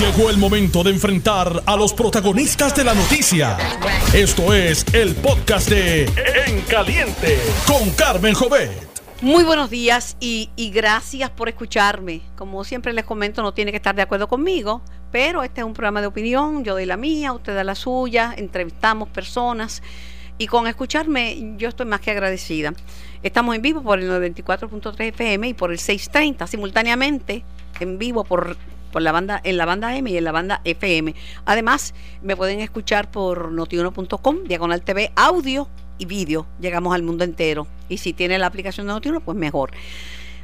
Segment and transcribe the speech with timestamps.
[0.00, 3.58] Llegó el momento de enfrentar a los protagonistas de la noticia.
[4.14, 6.04] Esto es el podcast de
[6.46, 8.70] En Caliente con Carmen Jovet.
[9.20, 12.22] Muy buenos días y, y, gracias por escucharme.
[12.34, 14.80] Como siempre les comento, no tiene que estar de acuerdo conmigo,
[15.12, 18.32] pero este es un programa de opinión, yo doy la mía, usted da la suya,
[18.34, 19.82] entrevistamos personas
[20.38, 22.72] y con escucharme yo estoy más que agradecida.
[23.22, 27.44] Estamos en vivo por el 94.3 FM y por el 630 simultáneamente
[27.80, 28.56] en vivo por
[28.90, 31.14] por la banda, en la banda M y en la banda FM.
[31.44, 36.46] Además, me pueden escuchar por notiuno.com, diagonal TV, audio y vídeo.
[36.60, 37.66] Llegamos al mundo entero.
[37.88, 39.70] Y si tiene la aplicación de Notiuno, pues mejor.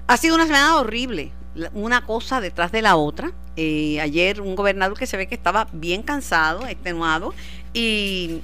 [0.06, 1.32] Ha sido una semana horrible,
[1.73, 3.32] una cosa detrás de la otra.
[3.56, 7.34] Eh, ayer un gobernador que se ve que estaba bien cansado, extenuado,
[7.73, 8.42] y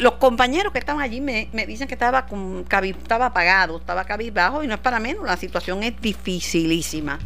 [0.00, 4.66] los compañeros que estaban allí me, dicen que estaba, con, estaba apagado, estaba cabizbajo y
[4.66, 7.18] no es para menos, la situación es dificilísima.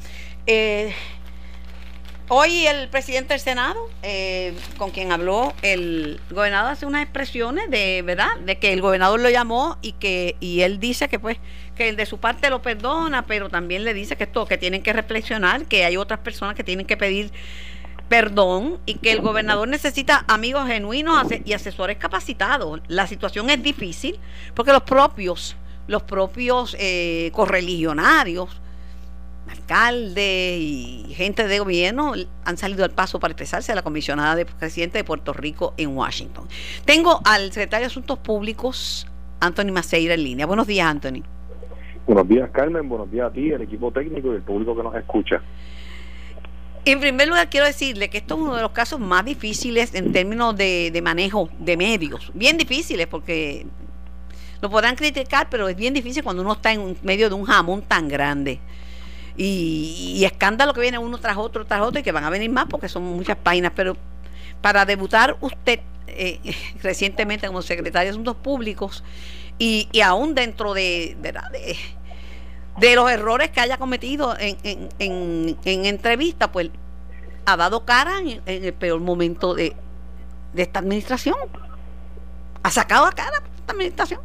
[0.46, 0.92] Eh,
[2.26, 8.02] hoy el presidente del Senado, eh, con quien habló el gobernador, hace unas expresiones de
[8.02, 11.38] verdad, de que el gobernador lo llamó y que y él dice que pues
[11.76, 14.92] que de su parte lo perdona, pero también le dice que esto que tienen que
[14.92, 17.30] reflexionar, que hay otras personas que tienen que pedir
[18.08, 22.80] perdón y que el gobernador necesita amigos genuinos y asesores capacitados.
[22.88, 24.18] La situación es difícil
[24.54, 28.61] porque los propios los propios eh, correligionarios
[29.52, 32.14] alcaldes y gente de gobierno
[32.44, 35.96] han salido al paso para expresarse a la comisionada de presidente de Puerto Rico en
[35.96, 36.48] Washington.
[36.84, 39.06] Tengo al secretario de Asuntos Públicos,
[39.40, 40.46] Anthony Maceira, en línea.
[40.46, 41.22] Buenos días, Anthony.
[42.06, 42.88] Buenos días, Carmen.
[42.88, 45.40] Buenos días a ti, el equipo técnico y el público que nos escucha.
[46.84, 50.12] En primer lugar, quiero decirle que esto es uno de los casos más difíciles en
[50.12, 52.32] términos de, de manejo de medios.
[52.34, 53.66] Bien difíciles porque
[54.60, 57.82] lo podrán criticar, pero es bien difícil cuando uno está en medio de un jamón
[57.82, 58.58] tan grande
[59.36, 62.66] y, escándalo que viene uno tras otro, tras otro, y que van a venir más
[62.66, 63.96] porque son muchas páginas, pero
[64.60, 66.40] para debutar usted eh,
[66.82, 69.02] recientemente como secretario de Asuntos Públicos
[69.58, 71.76] y, y aún dentro de, de,
[72.78, 76.70] de, los errores que haya cometido en, en, en, en entrevista, pues
[77.44, 79.74] ha dado cara en, el peor momento de,
[80.52, 81.36] de esta administración.
[82.62, 84.20] Ha sacado a cara esta administración.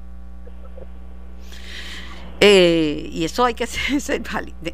[2.40, 3.66] Eh, y eso hay que
[4.00, 4.22] ser,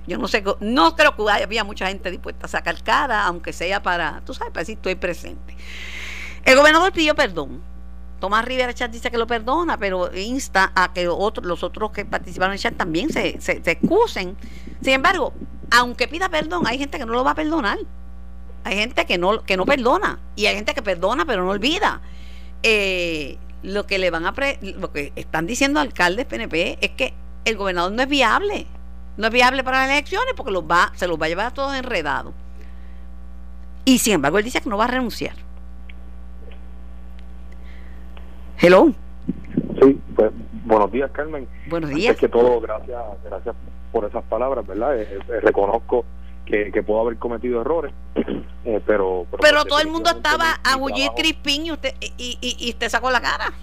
[0.07, 3.81] Yo no sé, no creo que había mucha gente dispuesta a sacar cara, aunque sea
[3.81, 5.56] para, tú sabes, para decir estoy presente.
[6.44, 7.62] El gobernador pidió perdón.
[8.19, 12.06] Tomás Rivera Chat dice que lo perdona, pero insta a que otros, los otros que
[12.06, 14.38] participaron en el chat también se, se, excusen.
[14.81, 15.34] Sin embargo,
[15.72, 17.79] aunque pida perdón, hay gente que no lo va a perdonar.
[18.63, 20.19] Hay gente que no, que no perdona.
[20.38, 22.02] Y hay gente que perdona pero no olvida.
[22.62, 27.13] Eh, lo que le van a lo que están diciendo alcaldes PNP es que
[27.46, 28.68] el gobernador no es viable.
[29.18, 31.52] No es viable para las elecciones porque los va, se los va a llevar a
[31.52, 32.34] todos enredados.
[33.86, 35.36] Y sin embargo, él dice que no va a renunciar.
[38.58, 38.94] Hello.
[39.82, 40.32] Sí, pues
[40.66, 41.48] buenos días, Carmen.
[41.68, 42.12] Buenos días.
[42.12, 43.56] Antes que todo, gracias, gracias
[43.92, 45.00] por esas palabras, ¿verdad?
[45.00, 46.06] Eh, eh, reconozco
[46.46, 49.42] que, que, puedo haber cometido errores, eh, pero, pero...
[49.42, 53.12] Pero, todo el mundo estaba a Jullit Crispín y usted, y, y, y usted sacó
[53.12, 53.53] la cara.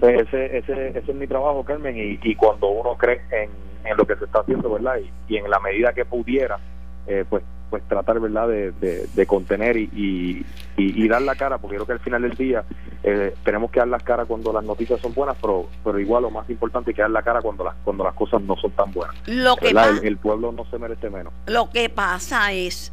[0.00, 3.50] Pues ese, ese, ese es mi trabajo, Carmen, y, y cuando uno cree en,
[3.84, 4.98] en, lo que se está haciendo, ¿verdad?
[4.98, 6.58] Y, y en la medida que pudiera,
[7.06, 10.44] eh, pues pues tratar, ¿verdad?, de, de, contener y, y,
[10.76, 12.64] y, dar la cara, porque creo que al final del día
[13.02, 16.30] eh, tenemos que dar la cara cuando las noticias son buenas, pero, pero igual lo
[16.30, 18.92] más importante es que dar la cara cuando las, cuando las cosas no son tan
[18.92, 19.14] buenas.
[19.26, 19.68] Lo que
[20.02, 21.32] el, pueblo no se merece menos.
[21.46, 22.92] Lo que pasa es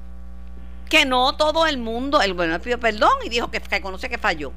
[0.90, 4.18] que no todo el mundo, el bueno pidió perdón y dijo que, que conoce que
[4.18, 4.52] falló,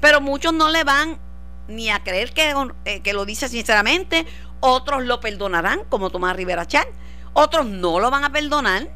[0.00, 1.18] pero muchos no le van
[1.68, 2.54] ni a creer que,
[2.84, 4.26] eh, que lo dice sinceramente,
[4.60, 6.86] otros lo perdonarán, como Tomás Rivera Chan,
[7.32, 8.88] otros no lo van a perdonar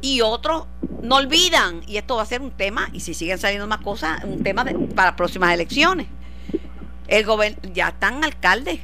[0.00, 0.66] y otros
[1.02, 1.82] no olvidan.
[1.86, 4.64] Y esto va a ser un tema, y si siguen saliendo más cosas, un tema
[4.94, 6.06] para las próximas elecciones.
[7.08, 7.26] El
[7.72, 8.80] ya están alcaldes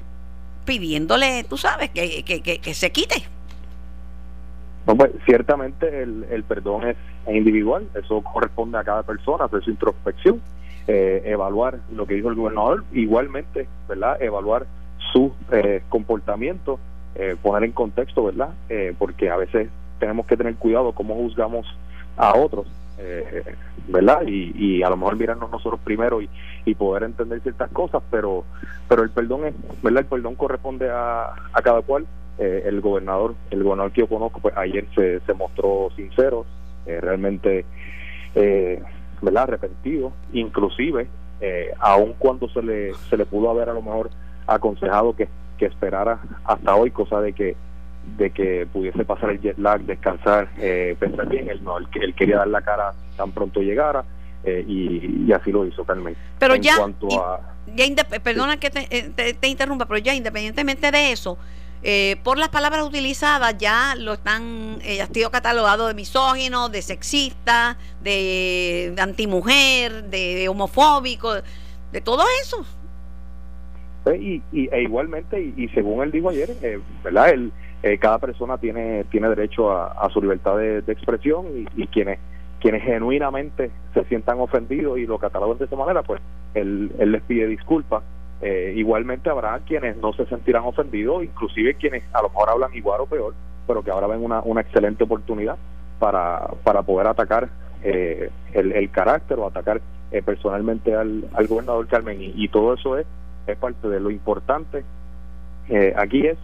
[0.64, 3.25] pidiéndole, tú sabes, que, que, que, se quite.
[4.84, 6.96] pues, ciertamente el, el perdón es
[7.26, 10.43] individual, eso corresponde a cada persona, hacer su introspección
[10.90, 14.23] eh, evaluar lo que dijo el gobernador, igualmente, ¿verdad?
[14.23, 14.64] Evaluar
[15.12, 16.81] su eh, comportamiento,
[17.14, 18.55] eh, poner en contexto, ¿verdad?
[18.99, 19.69] porque a veces
[19.99, 21.67] tenemos que tener cuidado cómo juzgamos
[22.17, 22.67] a otros,
[23.87, 24.23] ¿verdad?
[24.26, 26.31] Y, y a lo mejor mirarnos nosotros primero y,
[26.64, 28.44] y poder entender ciertas cosas, pero
[28.88, 30.05] pero el perdón es, ¿verdad?
[30.05, 32.06] El perdón corresponde a, a cada cual.
[32.38, 36.46] el gobernador, el gobernador que yo conozco, pues ayer se, se mostró sincero,
[36.87, 37.67] realmente
[38.34, 38.82] eh,
[39.23, 39.44] ¿verdad?
[39.44, 41.09] arrepentido, inclusive,
[41.41, 44.11] eh, aun cuando se le, se le pudo haber a lo mejor
[44.47, 45.29] aconsejado que,
[45.59, 47.56] que esperara hasta hoy, cosa de que
[48.17, 52.38] de que pudiese pasar el jet lag, descansar, eh, pensar bien, él no, él, quería
[52.38, 54.05] dar la cara tan pronto llegara
[54.44, 56.17] eh, y, así lo hizo Carmen.
[56.38, 56.75] Pero ya,
[57.75, 61.37] ya perdona que te, te, interrumpa, pero ya independientemente de eso,
[61.82, 66.82] eh, por las palabras utilizadas ya lo están, eh, ha sido catalogado de misógino, de
[66.82, 71.34] sexista, de, antimujer, de, homofóbico,
[71.92, 72.64] de todo eso.
[74.12, 77.30] Y, y, e igualmente, y, según él dijo ayer, eh, ¿verdad?
[77.30, 77.52] Él,
[78.00, 81.46] cada persona tiene tiene derecho a, su libertad de, expresión
[81.76, 82.19] y, quienes
[82.60, 86.20] quienes genuinamente se sientan ofendidos y lo catalogan de esa manera, pues
[86.54, 88.02] él les pide disculpas
[88.40, 93.00] eh, igualmente habrá quienes no se sentirán ofendidos, inclusive quienes a lo mejor hablan igual
[93.00, 93.35] o peor,
[93.67, 95.56] pero que ahora ven una, una excelente oportunidad
[95.99, 97.49] para, para poder atacar
[97.82, 99.81] eh, el, carácter o atacar
[100.12, 102.19] eh, personalmente al, al, gobernador Carmen.
[102.20, 103.06] Y, todo eso es,
[103.46, 104.84] es parte de lo importante
[105.96, 106.38] aquí es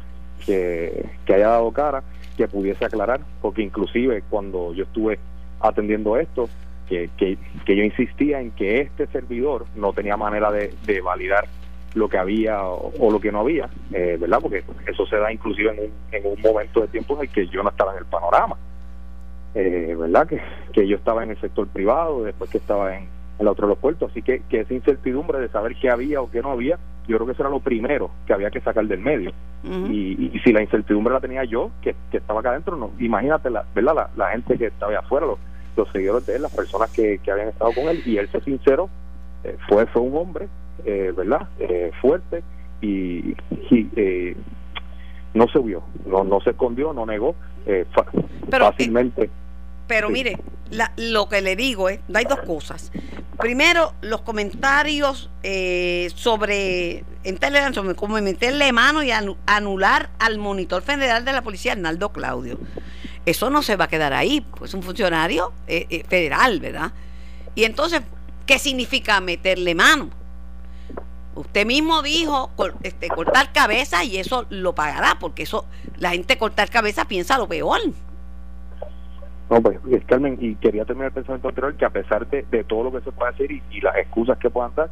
[0.45, 2.03] que, que haya dado cara,
[2.37, 5.19] que pudiese aclarar, porque inclusive cuando yo estuve
[5.61, 6.49] atendiendo esto,
[6.89, 11.47] que, que, que, yo insistía en que este servidor no tenía manera de, de validar
[11.95, 14.39] lo que había o, lo que no había, eh, ¿verdad?
[14.43, 17.47] Porque eso se da inclusive en un, en un momento de tiempo en el que
[17.47, 18.57] yo no estaba en el panorama,
[19.55, 20.27] eh, ¿verdad?
[20.27, 20.41] Que,
[20.73, 23.09] que yo estaba en el sector privado, después que estaba en
[23.39, 26.51] el otro aeropuerto, así que, que esa incertidumbre de saber qué había o qué no
[26.51, 29.33] había, yo creo que eso era lo primero que había que sacar del medio.
[29.65, 33.65] y, si la incertidumbre la tenía yo, que, que estaba acá adentro, no, imagínate, la,
[33.75, 34.11] ¿verdad?
[34.17, 35.39] La, gente que estaba afuera, los,
[35.77, 38.41] los seguidores de él, las personas que, que habían estado con él, y él, se
[38.41, 38.89] sincero,
[39.45, 40.49] eh, fue, fue un hombre
[40.85, 41.49] eh, ¿verdad?
[41.59, 42.43] Eh, fuerte
[42.81, 43.35] y,
[43.97, 44.37] eh,
[45.33, 47.35] no se vio, no, no se escondió, no negó
[47.67, 47.87] eh,
[48.51, 49.31] fácilmente.
[49.87, 50.39] pero mire,
[50.97, 52.93] lo que le digo es, hay dos cosas.
[53.39, 55.31] Primero, los comentarios
[56.15, 62.11] sobre en Telegram, como meterle mano y anular al monitor federal de la policía, Arnaldo
[62.11, 62.59] Claudio.
[63.27, 65.53] Eso no se va a quedar ahí, pues es un funcionario
[66.09, 66.93] federal, ¿verdad?
[67.55, 68.03] Y entonces,
[68.47, 70.11] ¿qué significa meterle mano?
[71.35, 72.51] Usted mismo dijo
[72.83, 75.67] este, cortar cabeza y eso lo pagará, porque eso
[75.99, 77.81] la gente cortar cabeza piensa lo peor.
[79.51, 83.01] No, pues Carmen, y quería terminar el pensamiento que a pesar de, todo lo que
[83.01, 84.89] se puede hacer y, las excusas que puedan dar,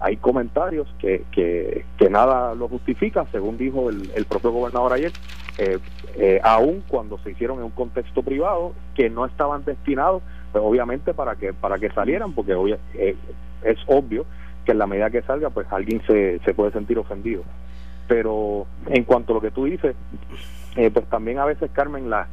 [0.00, 5.12] hay comentarios que, que, nada lo justifica, según dijo el, propio gobernador ayer,
[5.58, 5.78] eh,
[6.16, 11.14] eh, aún cuando se hicieron en un contexto privado, que no estaban destinados, pues, obviamente,
[11.14, 12.52] para que para que salieran, porque
[12.94, 13.16] eh,
[13.62, 14.26] es obvio
[14.64, 17.42] que en la medida que salga, pues alguien se, se puede sentir ofendido.
[18.08, 19.94] Pero en cuanto a lo que tú dices,
[20.76, 22.26] eh, pues también a veces, Carmen, la,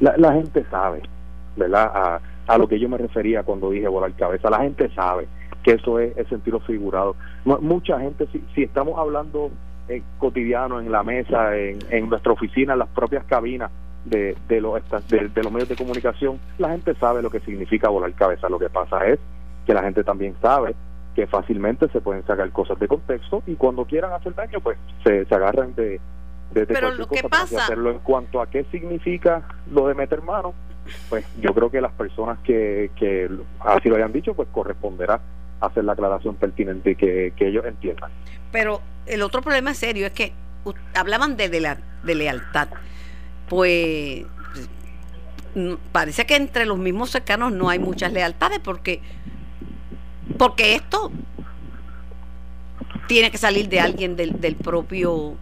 [0.00, 1.02] la, gente sabe,
[1.56, 1.90] ¿verdad?
[1.94, 4.50] A, a lo que yo me refería cuando dije volar cabeza.
[4.50, 5.26] La gente sabe
[5.62, 7.16] que eso es el sentido figurado.
[7.44, 9.50] Mucha gente, si, si estamos hablando
[9.88, 13.70] eh, cotidiano en la mesa, en, en nuestra oficina, en las propias cabinas
[14.04, 17.88] de, de, los, de, de los medios de comunicación, la gente sabe lo que significa
[17.88, 18.48] volar cabeza.
[18.48, 19.18] Lo que pasa es
[19.66, 20.74] que la gente también sabe
[21.14, 25.24] que fácilmente se pueden sacar cosas de contexto y cuando quieran hacer daño pues se,
[25.26, 26.00] se agarran de,
[26.52, 27.64] de, Pero lo que pasa...
[27.64, 27.90] hacerlo.
[27.90, 30.54] En cuanto a qué significa lo de meter mano
[31.08, 33.30] pues yo creo que las personas que, que
[33.60, 35.20] así lo hayan dicho pues corresponderá
[35.60, 38.10] hacer la aclaración pertinente que, que ellos entiendan.
[38.50, 40.32] Pero el otro problema serio es que
[40.94, 42.68] hablaban de, de, la, de lealtad.
[43.48, 44.24] Pues
[45.92, 49.00] parece que entre los mismos cercanos no hay muchas lealtades porque
[50.38, 51.10] porque esto
[53.08, 55.36] tiene que salir de alguien del, del propio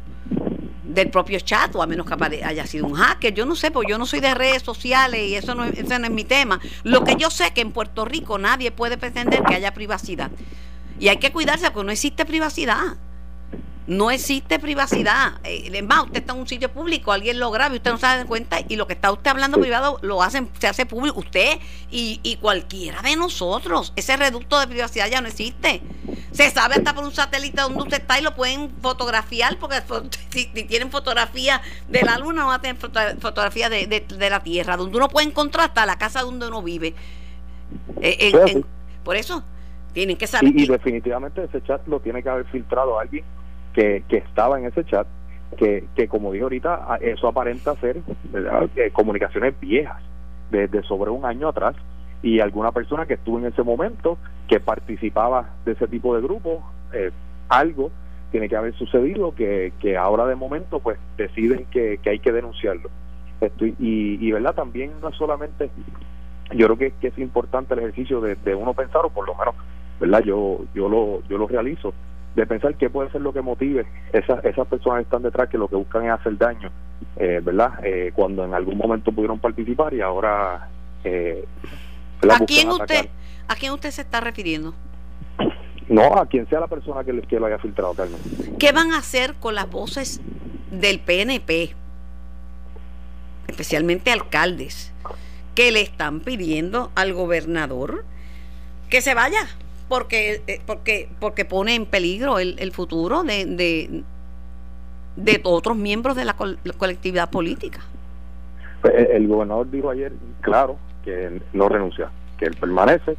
[0.94, 3.32] del propio chat o a menos que haya sido un hacker.
[3.32, 6.06] Yo no sé, porque yo no soy de redes sociales y eso no, ese no
[6.06, 6.60] es mi tema.
[6.82, 10.30] Lo que yo sé es que en Puerto Rico nadie puede pretender que haya privacidad.
[10.98, 12.96] Y hay que cuidarse porque no existe privacidad.
[13.90, 15.40] No existe privacidad.
[15.42, 17.98] Eh, es más, usted está en un sitio público, alguien lo graba y usted no
[17.98, 21.18] se da cuenta y lo que está usted hablando privado lo hacen, se hace público.
[21.18, 21.58] Usted
[21.90, 23.92] y, y cualquiera de nosotros.
[23.96, 25.82] Ese reducto de privacidad ya no existe.
[26.30, 29.82] Se sabe hasta por un satélite donde usted está y lo pueden fotografiar porque
[30.30, 34.96] si, tienen fotografía de la luna no van a tener fotografía de, la Tierra, donde
[34.96, 36.94] uno puede encontrar hasta la casa donde uno vive.
[38.00, 38.62] Eh,
[39.02, 39.42] por eso
[39.92, 40.52] tienen que saber.
[40.54, 43.24] Y, y definitivamente ese chat lo tiene que haber filtrado alguien
[43.72, 45.06] que, que estaba en ese chat,
[45.56, 47.98] que, que como dije ahorita, eso aparenta ser
[48.76, 50.02] eh, comunicaciones viejas,
[50.50, 51.76] desde sobre un año atrás,
[52.22, 56.62] y alguna persona que estuvo en ese momento, que participaba de ese tipo de grupo,
[56.92, 57.10] eh,
[57.48, 57.90] algo
[58.30, 62.32] tiene que haber sucedido que, que ahora de momento pues deciden que, que hay que
[62.32, 62.88] denunciarlo.
[63.40, 65.70] Estoy, y, y verdad también no solamente
[66.52, 69.34] yo creo que, que es importante el ejercicio de, de, uno pensar o por lo
[69.34, 69.54] menos
[69.98, 71.94] verdad yo yo lo yo lo realizo
[72.34, 75.58] de pensar qué puede ser lo que motive esas, esas personas que están detrás que
[75.58, 76.70] lo que buscan es hacer daño
[77.16, 77.72] eh, ¿verdad?
[77.82, 80.68] Eh, cuando en algún momento pudieron participar y ahora...
[81.04, 81.44] Eh,
[82.28, 83.08] ¿A quién, usted,
[83.48, 84.74] ¿A quién usted se está refiriendo?
[85.88, 88.20] No, a quien sea la persona que, que lo haya filtrado, Carmen.
[88.58, 90.20] ¿Qué van a hacer con las voces
[90.70, 91.74] del PNP?
[93.48, 94.92] Especialmente alcaldes,
[95.54, 98.04] que le están pidiendo al gobernador
[98.90, 99.48] que se vaya,
[99.90, 104.04] porque, eh, porque, porque pone en peligro el, futuro de, de,
[105.16, 106.36] de, otros miembros de la,
[106.78, 107.80] colectividad política.
[108.82, 113.16] Pues, el gobernador dijo ayer, claro, que no renuncia, que él permanece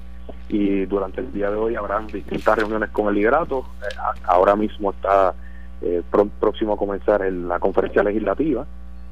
[0.48, 3.66] y durante el día de hoy habrán distintas reuniones con el liderato.
[3.82, 5.36] Eh, ahora mismo está
[5.82, 6.02] eh,
[6.40, 8.66] próximo a comenzar la conferencia legislativa.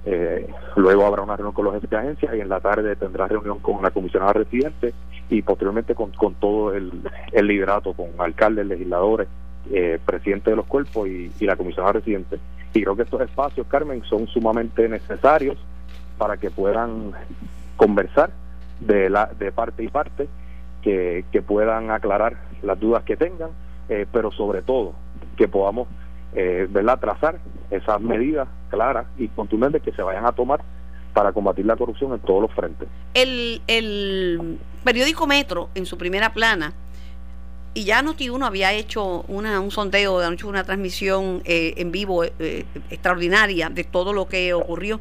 [0.06, 0.48] Eh,
[0.78, 3.60] luego habrá una reunión con los jefes de agencia y en la tarde tendrá reunión
[3.60, 4.94] con la comisionada residente
[5.30, 6.92] y posteriormente con, con todo el,
[7.32, 9.28] el liderato, con alcaldes, legisladores,
[9.72, 12.40] eh, presidente de los cuerpos y, y la comisionada residente.
[12.74, 15.58] Y creo que estos espacios, Carmen, son sumamente necesarios
[16.18, 17.14] para que puedan
[17.78, 18.32] conversar
[18.80, 20.28] de, la, de parte y parte
[20.82, 23.50] que, puedan aclarar las dudas que tengan,
[23.90, 24.94] eh, pero sobre todo
[25.38, 25.88] que podamos
[26.34, 27.00] eh, ¿verdad?
[27.00, 27.40] trazar
[27.72, 30.62] esas medidas claras y contundentes que se vayan a tomar
[31.14, 32.88] para combatir la corrupción en todos los frentes.
[33.14, 36.74] El, el periódico Metro, en su primera plana,
[37.74, 42.66] y ya Noti1 había hecho una, un sondeo, hecho una transmisión eh, en vivo eh,
[42.90, 45.00] extraordinaria de todo lo que ocurrió.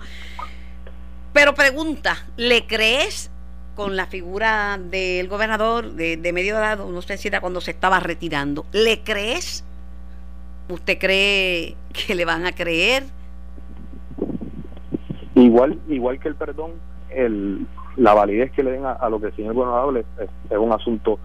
[1.32, 3.30] Pero pregunta, ¿le crees
[3.78, 8.00] con la figura del gobernador de, medio edad, no sé si era cuando se estaba
[8.00, 8.66] retirando.
[8.72, 9.62] ¿Le crees?
[10.68, 13.04] ¿Usted cree que le van a creer?
[15.40, 16.72] Igual, igual que el perdón,
[17.10, 17.66] el,
[17.96, 20.06] la validez que le den a, lo que el señor gobernador es,
[20.50, 21.18] es, un asunto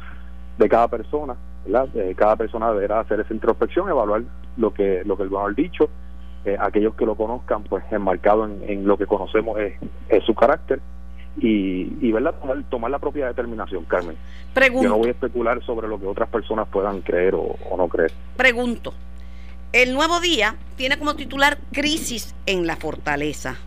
[0.58, 1.88] de cada persona, ¿verdad?
[2.16, 4.24] cada persona deberá hacer esa introspección, evaluar
[4.58, 5.90] lo que lo que el gobernador ha dicho,
[6.46, 9.74] eh, aquellos que lo conozcan, pues enmarcado en, en lo que conocemos es,
[10.10, 10.80] es su carácter
[11.38, 12.36] y, y ¿verdad?
[12.70, 14.16] Tomar, la propia determinación, Carmen.
[14.56, 18.12] Yo no voy a especular sobre lo que otras personas puedan creer o, no creer.
[18.38, 18.94] Pregunto.
[19.72, 23.58] El nuevo día tiene como titular Crisis en la Fortaleza.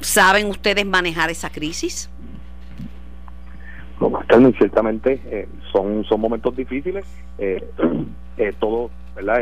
[0.00, 2.10] ¿Saben ustedes manejar esa crisis?
[4.00, 7.06] No, Carmen, ciertamente eh, son, son momentos difíciles.
[7.38, 7.66] Eh,
[8.36, 9.40] eh, todo, ¿verdad?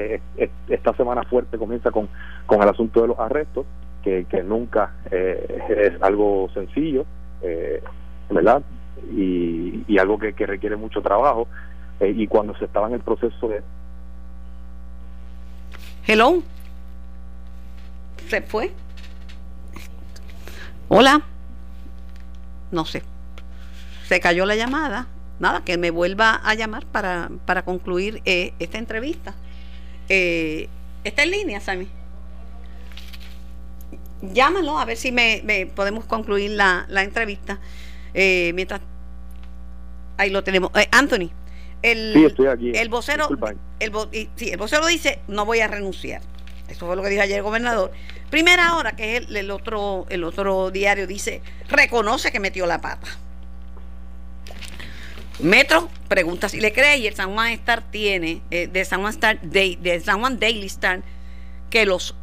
[0.69, 2.09] esta semana fuerte comienza con,
[2.47, 3.67] con el asunto de los arrestos
[4.05, 7.07] que, nunca eh, es algo sencillo,
[7.43, 7.83] eh,
[8.31, 8.63] ¿verdad?
[9.11, 11.49] Y, algo que, requiere mucho trabajo.
[12.01, 13.63] Y cuando se estaba en el proceso de...
[16.07, 16.43] Hello.
[18.29, 18.73] ¿Se fue?
[20.89, 21.23] Hola.
[22.71, 23.03] No sé.
[24.09, 25.09] Se cayó la llamada.
[25.39, 29.35] Nada, que me vuelva a llamar para, para concluir esta entrevista.
[30.09, 31.89] ¿Está en línea, Sammy?
[34.33, 37.59] llámalo a ver si me, podemos concluir la, entrevista.
[38.15, 38.81] Eh, mientras
[40.17, 40.71] ahí lo tenemos.
[40.75, 41.31] Eh, Anthony,
[41.83, 42.15] el,
[42.75, 43.29] el vocero,
[43.81, 43.93] el,
[44.37, 46.23] sí, el vocero dice no voy a renunciar.
[46.69, 47.93] Eso fue lo que dijo ayer el gobernador.
[48.31, 53.09] Primera hora, que es el, otro, el otro diario, dice reconoce que metió la pata.
[55.41, 59.13] Metro pregunta si le cree y el San Juan Star tiene, eh, de San Juan
[59.13, 61.03] Star, de San Juan Daily Star,
[61.71, 62.15] que los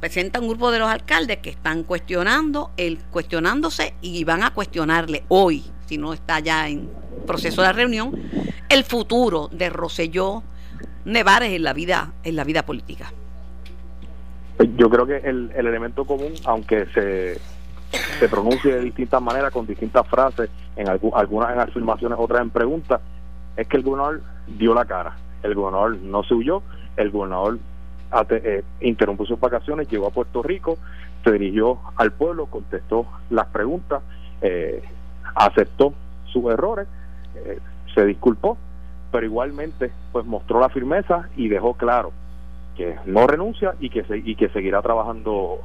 [0.00, 5.24] presenta un grupo de los alcaldes que están cuestionando, el, cuestionándose y van a cuestionarle
[5.28, 6.90] hoy, si no está ya en
[7.26, 8.18] proceso de reunión,
[8.70, 10.42] el futuro de Roselló
[11.04, 13.12] Nevares en la vida, en la vida política.
[14.76, 17.38] Yo creo que el, elemento común, aunque se,
[18.18, 23.00] se pronuncie de distintas maneras, con distintas frases, en algunas en afirmaciones, otras en preguntas,
[23.56, 24.22] es que el gobernador
[24.58, 25.16] dio la cara.
[25.42, 26.62] El gobernador no se huyó,
[26.96, 27.58] el gobernador
[28.30, 30.76] eh, interrumpió sus vacaciones, llegó a Puerto Rico,
[31.24, 34.02] se dirigió al pueblo, contestó las preguntas,
[34.42, 34.82] eh,
[35.34, 35.94] aceptó
[36.26, 36.86] sus errores,
[37.46, 37.60] eh,
[37.94, 38.58] se disculpó,
[39.10, 42.12] pero igualmente pues mostró la firmeza y dejó claro
[42.76, 45.58] que no renuncia y que y que seguirá trabajando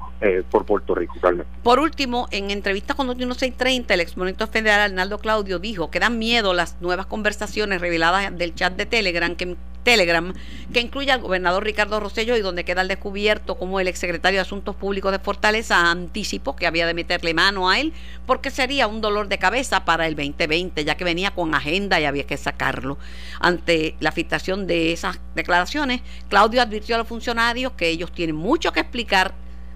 [0.49, 1.15] por Puerto Rico.
[1.63, 6.17] Por último, en entrevista con Noti 630, el exponente federal Arnaldo Claudio dijo que dan
[6.17, 10.33] miedo las nuevas conversaciones reveladas del chat de Telegram que Telegram,
[10.73, 14.41] que incluye al gobernador Ricardo Rosello y donde queda al descubierto como el exsecretario de
[14.41, 17.93] Asuntos Públicos de Fortaleza anticipó que había de meterle mano a él
[18.25, 22.05] porque sería un dolor de cabeza para el 2020, ya que venía con agenda y
[22.05, 22.97] había que sacarlo.
[23.39, 28.71] Ante la filtración de esas declaraciones, Claudio advirtió a los funcionarios que ellos tienen mucho
[28.71, 29.33] que explicar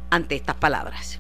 [0.10, 1.20] ante estas palabras.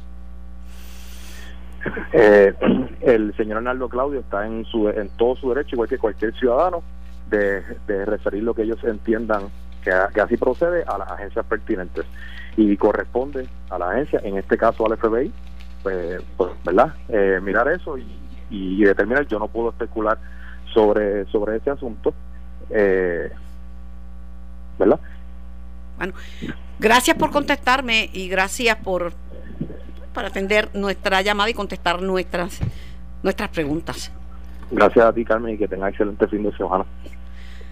[2.11, 2.53] Eh,
[3.01, 6.83] el señor Arnaldo Claudio está en, su, en todo su derecho, igual que cualquier ciudadano,
[7.29, 7.61] de,
[8.05, 9.43] referir lo que ellos entiendan
[9.83, 12.05] que, así procede a las agencias pertinentes.
[12.57, 15.31] y corresponde a la agencia, en este caso al FBI,
[15.83, 16.93] pues, pues ¿verdad?
[17.07, 18.05] Eh, mirar eso y,
[18.49, 19.25] y, determinar.
[19.27, 20.17] Yo no puedo especular
[20.73, 22.13] sobre, sobre ese asunto,
[22.69, 23.31] eh,
[24.77, 24.99] ¿verdad?
[25.99, 26.13] Bueno,
[26.79, 29.11] gracias por contestarme y gracias por,
[30.13, 32.61] por atender nuestra llamada y contestar nuestras,
[33.21, 34.11] nuestras preguntas.
[34.71, 36.85] Gracias a ti, Carmen, y que tenga excelente fin de semana.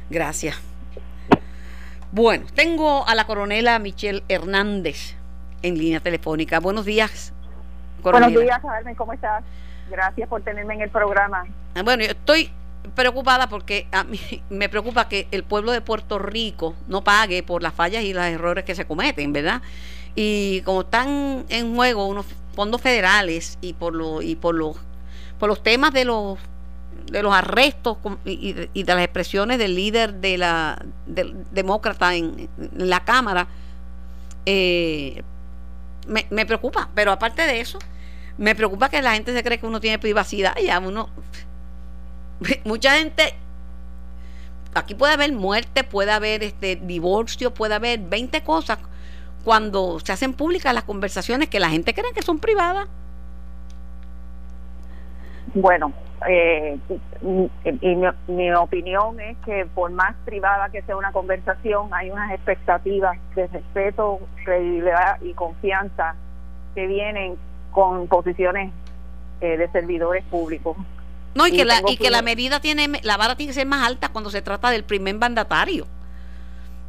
[0.09, 0.59] Gracias.
[2.11, 5.15] Bueno, tengo a la coronela Michelle Hernández
[5.61, 6.59] en línea telefónica.
[6.59, 7.33] Buenos días.
[8.03, 9.43] Buenos días, Carmen, ¿cómo estás?
[9.89, 11.45] Gracias por tenerme en el programa.
[11.75, 12.51] Ah, bueno, yo estoy
[12.95, 17.61] preocupada porque a mí me preocupa que el pueblo de Puerto Rico no pague por
[17.61, 19.61] las fallas y los errores que se cometen, ¿verdad?
[20.15, 22.25] Y como están en juego unos
[22.55, 24.77] fondos federales y por lo, y por los
[25.37, 26.39] por los temas de los
[27.05, 33.05] de los arrestos y, de las expresiones del líder de la del demócrata en, la
[33.05, 33.47] cámara
[34.45, 35.21] eh,
[36.07, 37.77] me, me, preocupa pero aparte de eso
[38.37, 41.09] me preocupa que la gente se cree que uno tiene privacidad ya uno
[42.65, 43.33] mucha gente
[44.73, 48.77] aquí puede haber muerte puede haber este divorcio puede haber 20 cosas
[49.43, 52.87] cuando se hacen públicas las conversaciones que la gente cree que son privadas
[55.53, 55.93] bueno
[56.25, 56.79] eh,
[57.81, 57.95] y
[58.31, 63.47] mi, opinión es que por más privada que sea una conversación, hay unas expectativas de
[63.47, 66.15] respeto, credibilidad y confianza
[66.73, 67.35] que vienen
[67.71, 68.71] con posiciones
[69.41, 70.75] eh, de servidores públicos.
[71.37, 73.87] No, y, que, la, y que la medida tiene, la vara tiene que ser más
[73.87, 75.85] alta cuando se trata del primer mandatario.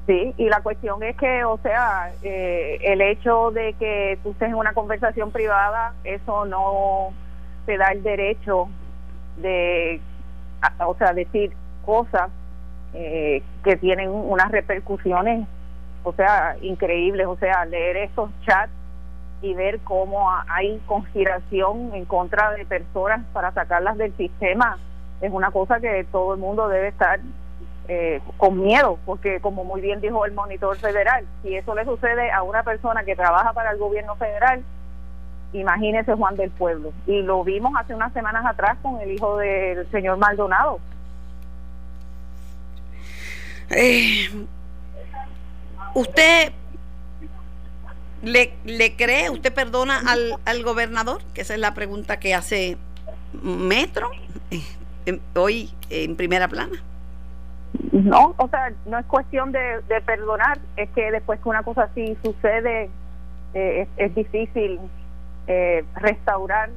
[0.07, 4.49] Sí, y la cuestión es que, o sea, eh, el hecho de que tú estés
[4.49, 7.13] en una conversación privada, eso no
[7.67, 8.71] te da el derecho
[9.37, 10.01] de,
[10.79, 11.53] o sea, decir
[11.85, 12.31] cosas
[12.95, 15.47] eh, que tienen unas repercusiones,
[16.05, 18.73] o sea, increíbles, o sea, leer estos chats
[19.41, 24.79] y ver cómo hay conspiración en contra de personas para sacarlas del sistema
[25.21, 27.21] es una cosa que todo el mundo debe estar
[27.89, 32.31] eh, con miedo, porque como muy bien dijo el monitor federal, si eso le sucede
[32.31, 34.63] a una persona que trabaja para el gobierno federal,
[35.53, 36.93] imagínese Juan del Pueblo.
[37.07, 40.79] Y lo vimos hace unas semanas atrás con el hijo del señor Maldonado.
[43.71, 44.29] Eh,
[45.95, 46.53] ¿Usted
[48.23, 51.23] le, le cree, usted perdona al, al gobernador?
[51.35, 52.77] Que esa es la pregunta que hace
[53.43, 54.11] Metro
[54.51, 56.83] eh, hoy en primera plana.
[57.93, 62.17] No, o sea, no es cuestión de, perdonar, es que después que una cosa así
[62.23, 62.91] sucede,
[63.55, 64.81] eh, es, difícil
[65.47, 66.71] eh, restaurar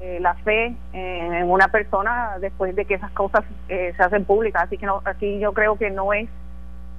[0.00, 4.64] eh, la fe en, una persona después de que esas cosas se hacen públicas.
[4.64, 6.28] Así que no, aquí yo creo que no es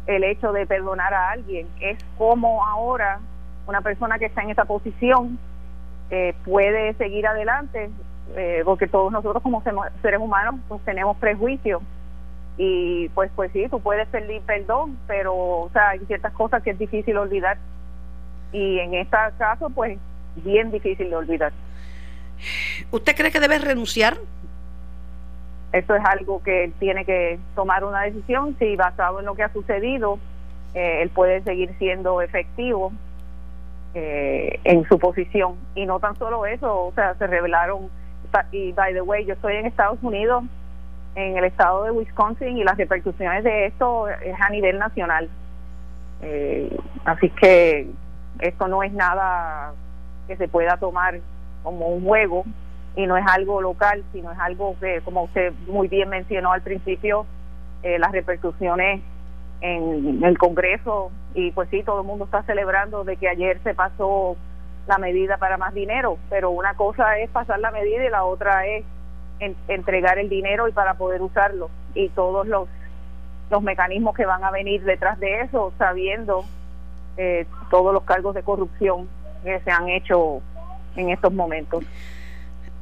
[0.07, 3.19] el hecho de perdonar a alguien, es como ahora
[3.69, 5.39] una persona que está en esa posición
[6.43, 7.89] puede seguir adelante,
[8.65, 9.63] porque todos nosotros como
[10.01, 11.81] seres humanos pues tenemos prejuicios
[12.57, 16.71] y pues pues sí, tú puedes pedir perdón, pero o sea, hay ciertas cosas que
[16.71, 17.57] es difícil olvidar
[18.51, 19.97] y en este caso pues
[20.35, 21.53] bien difícil de olvidar.
[22.91, 24.17] ¿Usted cree que debe renunciar?
[25.71, 28.55] Eso es algo que él tiene que tomar una decisión.
[28.57, 30.17] Si basado en lo que ha sucedido,
[30.73, 32.91] eh, él puede seguir siendo efectivo
[33.93, 35.55] eh, en su posición.
[35.75, 37.89] Y no tan solo eso, o sea, se revelaron.
[38.51, 40.43] Y by the way, yo estoy en Estados Unidos,
[41.15, 45.29] en el estado de Wisconsin, y las repercusiones de esto es a nivel nacional.
[46.21, 47.87] Eh, así que
[48.39, 49.73] esto no es nada
[50.27, 51.19] que se pueda tomar
[51.63, 52.43] como un juego
[52.95, 56.61] y no es algo local, sino es algo que, como usted muy bien mencionó al
[56.61, 57.25] principio,
[57.83, 59.01] eh, las repercusiones
[59.61, 63.73] en el Congreso y pues sí, todo el mundo está celebrando de que ayer se
[63.73, 64.37] pasó
[64.87, 68.65] la medida para más dinero, pero una cosa es pasar la medida y la otra
[68.65, 68.83] es
[69.67, 72.67] entregar el dinero y para poder usarlo y todos los
[73.49, 76.45] los mecanismos que van a venir detrás de eso, sabiendo
[77.17, 79.09] eh, todos los cargos de corrupción
[79.43, 80.41] que se han hecho
[80.95, 81.83] en estos momentos.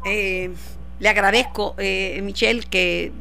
[0.06, 0.54] Eh,
[1.00, 3.12] le agradezco, eh, Michelle, que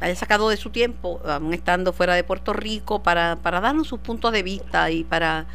[0.00, 4.00] haya sacado de su tiempo, aún estando fuera de Puerto Rico, para, para darnos sus
[4.00, 5.46] puntos de vista y para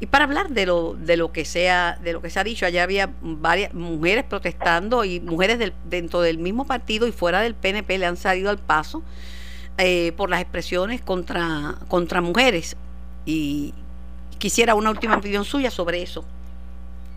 [0.00, 2.66] y para hablar de lo de lo que sea de lo que se ha dicho
[2.66, 7.54] allá había varias mujeres protestando y mujeres del, dentro del mismo partido y fuera del
[7.54, 9.04] PNP le han salido al paso
[9.78, 12.76] eh, por las expresiones contra contra mujeres
[13.26, 13.74] y
[14.38, 16.24] quisiera una última opinión suya sobre eso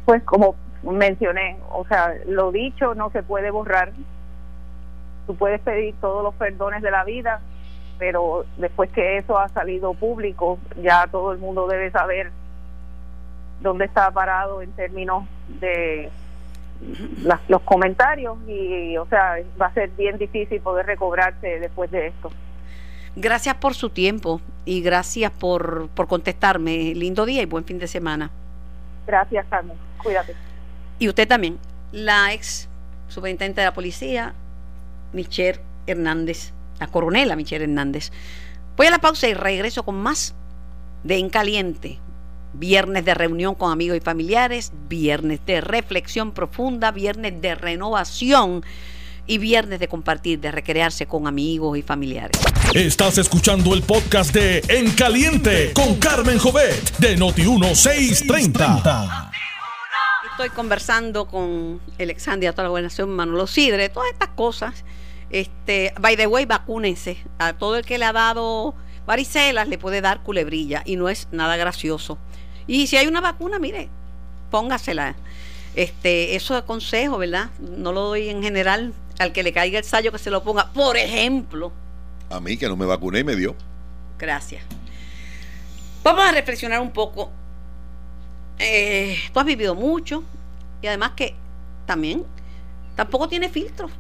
[0.05, 3.91] pues como mencioné, o sea, lo dicho no se puede borrar.
[5.27, 7.41] Tú puedes pedir todos los perdones de la vida,
[7.97, 12.31] pero después que eso ha salido público, ya todo el mundo debe saber
[13.61, 15.25] dónde está parado en términos
[15.59, 16.09] de
[17.47, 22.31] los comentarios y, o sea, va a ser bien difícil poder recobrarse después de esto.
[23.15, 26.93] Gracias por su tiempo y gracias por, por contestarme.
[26.95, 28.29] Lindo día y buen fin de semana.
[29.07, 29.77] Gracias, Carmen.
[30.03, 30.35] Cuídate.
[30.99, 31.57] Y usted también.
[31.91, 32.67] La ex
[33.07, 34.33] superintendente de la policía,
[35.15, 38.11] Michelle Hernández, la coronela Michelle Hernández.
[38.77, 40.35] Voy a la pausa y regreso con más
[41.03, 41.99] de En Caliente.
[42.53, 48.63] Viernes de reunión con amigos y familiares, viernes de reflexión profunda, viernes de renovación
[49.27, 52.39] y viernes de compartir, de recrearse con amigos y familiares.
[52.73, 59.31] Estás escuchando el podcast de En Caliente con Carmen Jovet de Noti1630.
[60.31, 64.83] Estoy conversando con Alexandria, toda la gobernación, Manolo Sidre, todas estas cosas.
[65.29, 67.17] Este, by the way, vacúnense.
[67.39, 71.27] A todo el que le ha dado varicelas le puede dar culebrilla y no es
[71.31, 72.17] nada gracioso.
[72.67, 73.89] Y si hay una vacuna, mire,
[74.51, 75.15] póngasela.
[75.75, 77.49] Este, eso de consejo, ¿verdad?
[77.59, 80.71] No lo doy en general al que le caiga el sallo que se lo ponga.
[80.71, 81.71] Por ejemplo.
[82.29, 83.55] A mí que no me vacuné y me dio.
[84.17, 84.63] Gracias.
[86.03, 87.31] Vamos a reflexionar un poco.
[88.57, 90.23] Eh, tú has vivido mucho
[90.81, 91.35] y además que
[91.85, 92.23] también
[92.95, 93.91] tampoco tiene filtros.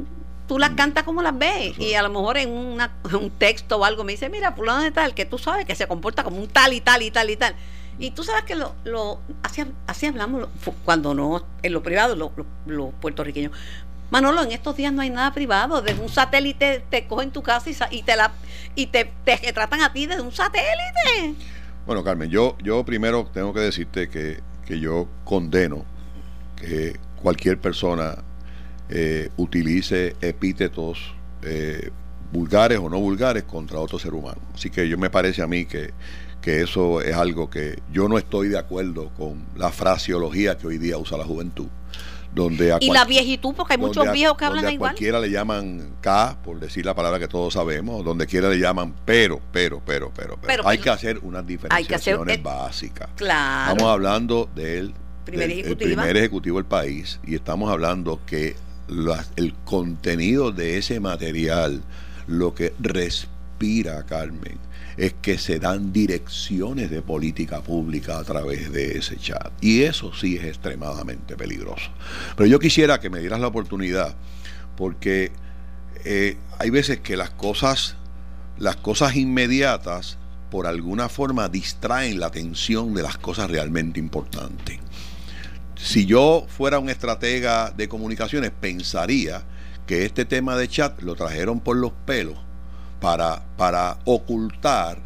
[0.47, 4.03] Tú las cantas como las ves y a lo mejor en, un texto o algo
[4.03, 6.73] me dice, mira, fulano de tal, que tú sabes que se comporta como un tal
[6.73, 7.55] y tal y tal y tal.
[7.97, 10.47] Y tú sabes que lo, lo así, así hablamos
[10.83, 12.15] cuando no, en lo privado,
[12.65, 13.53] los puertorriqueños.
[14.11, 15.81] Manolo, en estos días no hay nada privado.
[15.81, 18.31] Desde un satélite te cogen tu casa y, te la
[18.75, 21.35] y te, te, tratan a ti desde un satélite.
[21.85, 25.85] Bueno, Carmen, yo, yo primero tengo que decirte que, que yo condeno
[26.55, 28.23] que cualquier persona
[28.89, 31.91] eh, utilice epítetos eh,
[32.31, 34.41] vulgares o no vulgares contra otro ser humano.
[34.53, 35.93] Así que yo me parece a mí que
[36.45, 40.77] que eso es algo que yo no estoy de acuerdo con la fraseología que hoy
[40.77, 41.65] día usa la juventud.
[42.35, 45.95] Donde y la viejitud, porque hay muchos viejos que hablan donde a cualquiera le llaman
[46.01, 50.11] K, por decir la palabra que todos sabemos, donde quiera le llaman pero, pero, pero,
[50.15, 50.37] pero.
[50.39, 53.09] pero, hay que hacer unas diferenciaciones básicas.
[53.15, 53.71] Claro.
[53.71, 54.93] Estamos hablando del
[55.23, 58.55] primer, primer ejecutivo del país y estamos hablando que
[59.35, 61.81] el contenido de ese material,
[62.27, 64.57] lo que respira, Carmen,
[64.97, 69.51] es que se dan direcciones de política pública a través de ese chat.
[69.61, 71.91] Y eso sí es extremadamente peligroso.
[72.37, 74.15] Pero yo quisiera que me dieras la oportunidad,
[74.77, 75.31] porque
[76.05, 77.95] eh, hay veces que las cosas,
[78.57, 80.17] las cosas inmediatas,
[80.49, 84.79] por alguna forma, distraen la atención de las cosas realmente importantes.
[85.75, 89.43] Si yo fuera un estratega de comunicaciones, pensaría
[89.85, 92.37] que este tema de chat lo trajeron por los pelos
[92.99, 94.97] para, para ocultar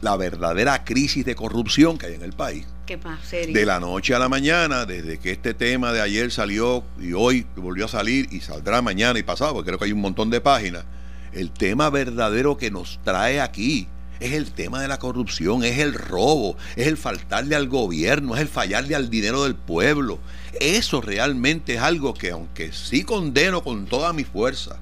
[0.00, 2.66] la verdadera crisis de corrupción que hay en el país.
[2.86, 3.54] ¿Qué serio?
[3.54, 7.46] De la noche a la mañana, desde que este tema de ayer salió y hoy
[7.56, 10.40] volvió a salir y saldrá mañana y pasado, porque creo que hay un montón de
[10.40, 10.84] páginas,
[11.32, 13.88] el tema verdadero que nos trae aquí
[14.20, 18.42] es el tema de la corrupción, es el robo, es el faltarle al gobierno, es
[18.42, 20.18] el fallarle al dinero del pueblo.
[20.60, 24.78] Eso realmente es algo que aunque sí condeno con toda mi fuerza,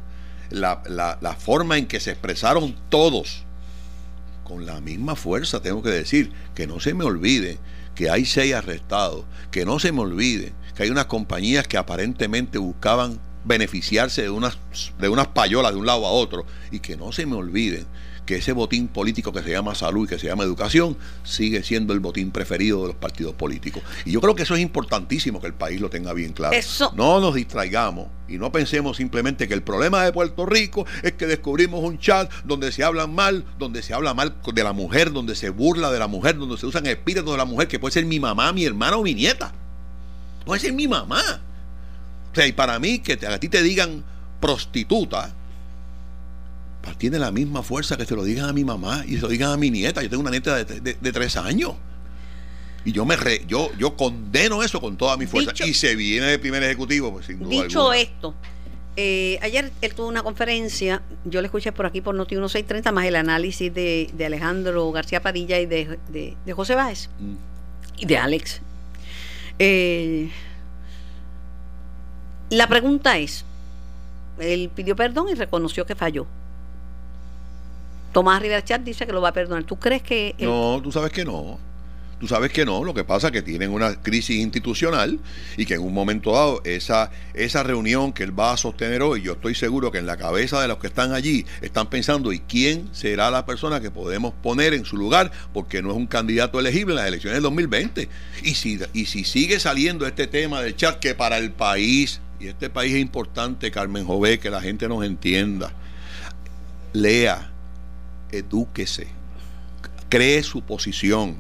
[0.51, 3.45] la, forma en que se expresaron todos,
[4.45, 7.59] con la misma fuerza, tengo que decir, que no se me olvide
[7.95, 12.59] que hay seis arrestados, que no se me olvide que hay unas compañías que aparentemente
[12.59, 14.59] buscaban beneficiarse de unas,
[14.99, 17.87] de unas payolas de un lado a otro, y que no se me olviden
[18.25, 21.93] que ese botín político que se llama salud y que se llama educación sigue siendo
[21.93, 23.83] el botín preferido de los partidos políticos.
[24.05, 26.57] Y yo creo que eso es importantísimo que el país lo tenga bien claro.
[26.95, 31.27] No nos distraigamos y no pensemos simplemente que el problema de Puerto Rico es que
[31.27, 35.35] descubrimos un chat donde se habla mal, donde se habla mal de la mujer, donde
[35.35, 38.07] se burla de la mujer, donde se usan espíritus de la mujer, que puede ser
[38.07, 39.53] mi mamá, mi hermana o mi nieta.
[40.47, 41.43] Puede ser mi mamá.
[42.35, 44.03] O sea, y para mí que a ti te digan
[44.41, 45.33] prostituta,
[46.99, 49.53] tiene la misma fuerza que se lo digan a mi mamá y se lo digan
[49.53, 50.03] a mi nieta.
[50.03, 51.75] Yo tengo una nieta de, tres años.
[52.85, 53.17] Y yo me
[53.47, 55.53] yo, yo condeno eso con toda mi fuerza.
[55.65, 58.35] y se viene el primer ejecutivo, pues sin duda Dicho esto,
[58.97, 63.07] eh, ayer él tuvo una conferencia, yo le escuché por aquí por Noti 1630, más
[63.07, 67.35] el análisis de, Alejandro García Padilla y de, José Báez mm.
[68.01, 68.61] y de Alex.
[69.61, 70.31] Eh,
[72.51, 73.45] la pregunta es,
[74.39, 76.27] él pidió perdón y reconoció que falló.
[78.13, 79.65] Tomás Rivera Chat dice que lo va a perdonar.
[79.65, 80.37] ¿Tú crees que.?
[80.39, 81.59] No, tú sabes que no.
[82.21, 85.19] Tú sabes que no, lo que pasa es que tienen una crisis institucional
[85.57, 89.23] y que en un momento dado esa, esa reunión que él va a sostener hoy,
[89.23, 92.39] yo estoy seguro que en la cabeza de los que están allí están pensando, ¿y
[92.39, 95.33] quién será la persona que podemos poner en su lugar?
[95.53, 98.09] Porque no es un candidato elegible en las elecciones del 2020.
[98.45, 102.49] Y si, y si sigue saliendo este tema del chat, que para el país, y
[102.49, 105.73] este país es importante, Carmen Jové, que la gente nos entienda,
[106.93, 107.51] lea,
[108.31, 109.09] edúquese,
[110.09, 111.37] cree su posición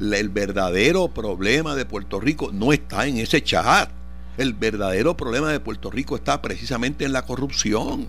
[0.00, 3.90] el verdadero problema de Puerto Rico no está en ese chat.
[4.36, 8.06] El verdadero problema de Puerto Rico está precisamente en la corrupción.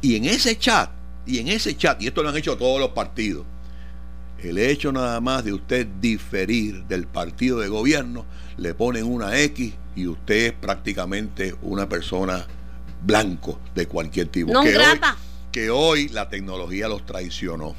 [0.00, 0.90] Y en ese chat,
[1.26, 3.44] y en ese chat, y esto lo han hecho todos los partidos,
[4.38, 9.74] el hecho nada más de usted diferir del partido de gobierno, le ponen una X
[9.96, 12.46] y usted es prácticamente una persona
[13.02, 14.52] blanco de cualquier tipo.
[14.52, 15.00] No que, hoy,
[15.52, 17.74] que hoy la tecnología los traicionó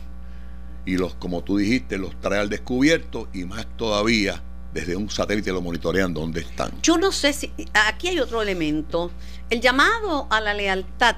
[0.86, 4.42] y los, como tú dijiste, los trae al descubierto y más todavía
[4.74, 6.72] desde un satélite lo monitorean dónde están.
[6.82, 9.10] Yo no sé si aquí hay otro elemento,
[9.50, 11.16] el llamado a la lealtad.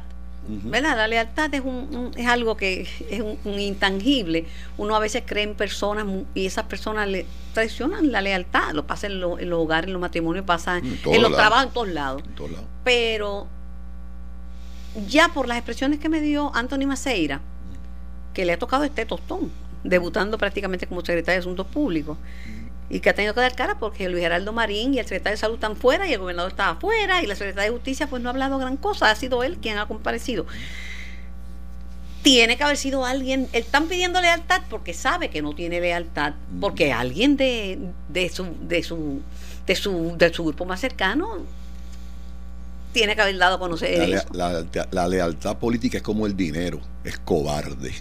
[0.47, 0.97] ¿Verdad?
[0.97, 4.45] La lealtad es, un, es algo que es un, intangible.
[4.77, 8.73] Uno a veces cree en personas y esas personas le traicionan la lealtad.
[8.73, 12.23] Lo pasa en, los hogares, en los matrimonios, pasa en, los trabajos, en todos lados.
[12.25, 12.65] En todos lados.
[12.83, 13.47] Pero
[15.07, 17.41] ya por las expresiones que me dio Anthony Maceira,
[18.33, 19.51] que le ha tocado este tostón,
[19.83, 22.17] debutando prácticamente como secretario de Asuntos Públicos.
[22.89, 25.41] Y que ha tenido que dar cara porque Luis Geraldo Marín y el secretario de
[25.41, 28.29] Salud están fuera y el gobernador estaba afuera y la secretaria de Justicia pues no
[28.29, 30.45] ha hablado gran cosa, ha sido él quien ha comparecido.
[32.21, 36.93] Tiene que haber sido alguien, están pidiendo lealtad porque sabe que no tiene lealtad, porque
[36.93, 39.21] alguien de, de, su, de, su,
[39.65, 41.45] de, su, de su grupo más cercano
[42.93, 44.27] tiene que haber dado a conocer la, eso.
[44.33, 47.93] La, la, lealtad política es como el dinero, es cobarde.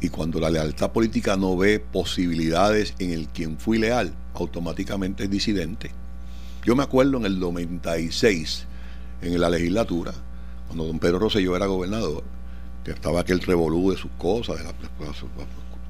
[0.00, 5.30] Y cuando la lealtad política no ve posibilidades en el quien fui leal, automáticamente es
[5.30, 5.90] disidente.
[6.64, 8.66] Yo me acuerdo en el 96,
[9.22, 10.12] en la legislatura,
[10.66, 12.22] cuando don Pedro Rosselló era gobernador,
[12.84, 14.72] que estaba aquel revolú de sus cosas, de la,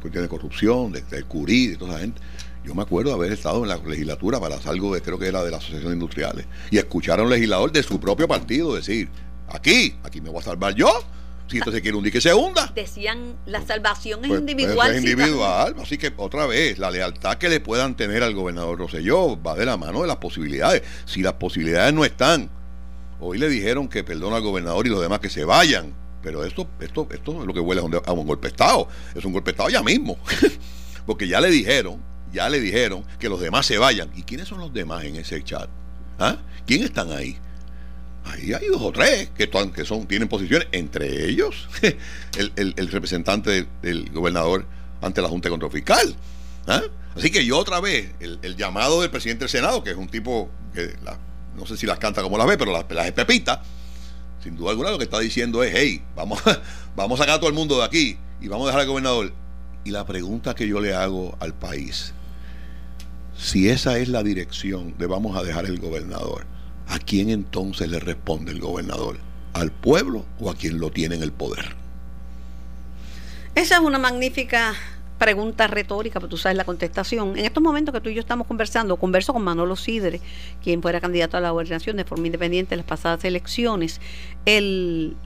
[0.01, 2.21] cuestión de corrupción, de, curí, de toda esa gente.
[2.65, 5.43] Yo me acuerdo de haber estado en la legislatura para algo que creo que era
[5.43, 9.09] de la Asociación de Industriales y escuchar a un legislador de su propio partido decir,
[9.49, 10.91] aquí, aquí me voy a salvar yo,
[11.49, 12.71] si esto se quiere hundir, que se hunda.
[12.75, 14.77] Decían, la salvación es Pues, individual.
[14.77, 15.75] pues, es sí, individual.
[15.81, 19.65] Así que, otra vez, la lealtad que le puedan tener al gobernador Rosselló va de
[19.65, 20.83] la mano de las posibilidades.
[21.07, 22.51] Si las posibilidades no están,
[23.21, 25.95] hoy le dijeron que perdona al gobernador y los demás que se vayan.
[26.23, 28.89] Pero esto, esto, esto es lo que huele a un, a un golpe de Estado.
[29.15, 30.19] Es un golpe de Estado ya mismo.
[31.07, 34.11] Porque ya le dijeron, ya le dijeron que los demás se vayan.
[34.15, 35.69] ¿Y quiénes son los demás en ese chat?
[36.19, 36.37] ¿Ah?
[36.67, 37.39] ¿Quién están ahí?
[38.29, 39.49] Ahí hay dos o tres que,
[39.85, 41.69] son, tienen posiciones, entre ellos
[42.37, 44.67] el, representante del, gobernador
[45.01, 46.15] ante la Junta de Control Fiscal.
[46.67, 46.83] ¿Ah?
[47.17, 50.51] Así que yo otra vez, el, llamado del presidente del Senado, que es un tipo
[50.75, 50.95] que
[51.57, 53.63] no sé si las canta como las ve, pero las, las es pepita,
[54.43, 56.41] sin duda alguna lo que está diciendo es, hey, vamos,
[56.97, 59.33] vamos a sacar a todo el mundo de aquí y vamos a dejar al gobernador.
[59.85, 62.13] Y la pregunta que yo le hago al país,
[63.37, 66.47] si esa es la dirección de vamos a dejar el gobernador,
[66.89, 69.19] ¿a quién entonces le responde el gobernador?
[69.53, 71.77] ¿Al pueblo o a quien lo tiene en el poder?
[73.55, 74.75] Esa es una magnífica
[75.19, 77.37] pregunta retórica, pero tú sabes la contestación.
[77.37, 80.21] En estos momentos que tú y yo estamos conversando, converso con Manolo Sidre,
[80.63, 84.01] quien fuera candidato a la gobernación de forma independiente en las pasadas elecciones.
[84.47, 85.17] El,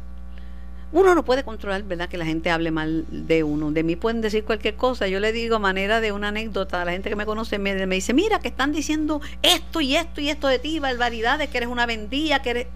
[0.93, 3.73] uno no puede controlar, ¿verdad?, que la gente hable mal de uno.
[3.73, 5.09] De mí pueden decir cualquier cosa.
[5.09, 8.13] Yo le digo manera de una anécdota a la gente que me conoce, me, dice,
[8.13, 11.87] mira, que están diciendo esto y esto y esto de ti, barbaridades, que eres una
[11.87, 12.67] vendía, que eres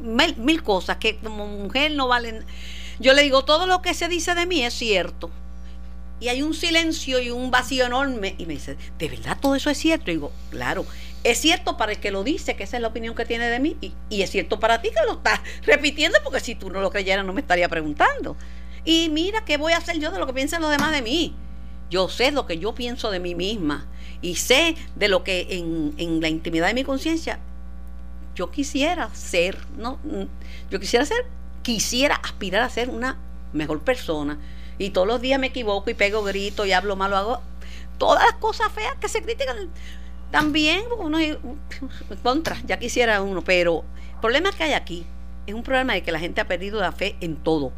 [0.00, 2.44] mil, mil cosas, que como mujer no valen.
[2.98, 5.30] Yo le digo, todo lo que se dice de mí es cierto.
[6.18, 8.34] Y hay un silencio y un vacío enorme.
[8.38, 10.10] Y me dice, ¿de verdad todo eso es cierto?
[10.10, 10.86] Y digo, claro,
[11.30, 13.58] es cierto para el que lo dice, que esa es la opinión que tiene de
[13.58, 16.90] mí, y, es cierto para ti que lo estás repitiendo, porque si tú no lo
[16.90, 18.36] creyeras no me estaría preguntando.
[18.84, 21.34] Y mira, ¿qué voy a hacer yo de lo que piensan los demás de mí?
[21.90, 23.88] Yo sé lo que yo pienso de mí misma
[24.22, 27.40] y sé de lo que en, en la intimidad de mi conciencia
[28.36, 29.98] yo quisiera ser, ¿no?
[30.70, 31.26] Yo quisiera ser,
[31.62, 33.18] quisiera aspirar a ser una
[33.52, 34.38] mejor persona.
[34.78, 37.40] Y todos los días me equivoco y pego grito y hablo malo, hago
[37.98, 39.56] todas las cosas feas que se critican
[40.36, 41.18] también uno
[42.22, 45.06] contra, ya quisiera uno, pero el problema que hay aquí
[45.46, 47.72] es un problema de que la gente ha perdido la fe en todo.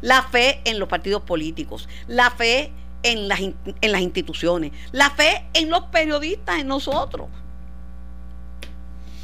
[0.00, 2.70] La fe en los partidos políticos, la fe
[3.02, 7.26] en las, en las instituciones, la fe en los periodistas, en nosotros.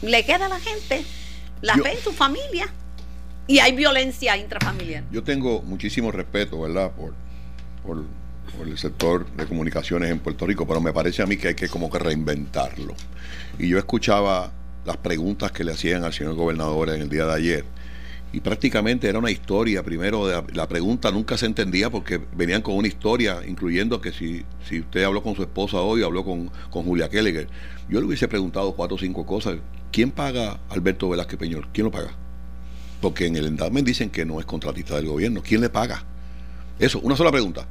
[0.02, 1.04] Le queda a la gente
[1.60, 2.66] la yo, fe en su familia
[3.46, 5.04] y hay violencia intrafamiliar.
[5.12, 6.90] Yo tengo muchísimo respeto, ¿verdad?
[6.90, 7.14] Por,
[7.84, 8.04] por
[8.60, 11.54] por el sector de comunicaciones en Puerto Rico, pero me parece a mí que hay
[11.54, 12.94] que como que reinventarlo.
[13.58, 14.52] Y yo escuchaba
[14.84, 17.64] las preguntas que le hacían al señor gobernador en el día de ayer.
[18.34, 19.82] Y prácticamente era una historia.
[19.82, 24.44] Primero, de la, pregunta nunca se entendía porque venían con una historia, incluyendo que si,
[24.68, 27.48] si usted habló con su esposa hoy, habló con, con Julia Kelleger.
[27.88, 29.56] Yo le hubiese preguntado cuatro o cinco cosas.
[29.90, 31.66] ¿Quién paga Alberto Velázquez Peñol?
[31.72, 32.10] ¿Quién lo paga?
[33.00, 35.40] Porque en el endowment dicen que no es contratista del gobierno.
[35.42, 36.04] ¿Quién le paga?
[36.78, 37.66] Eso, una sola pregunta.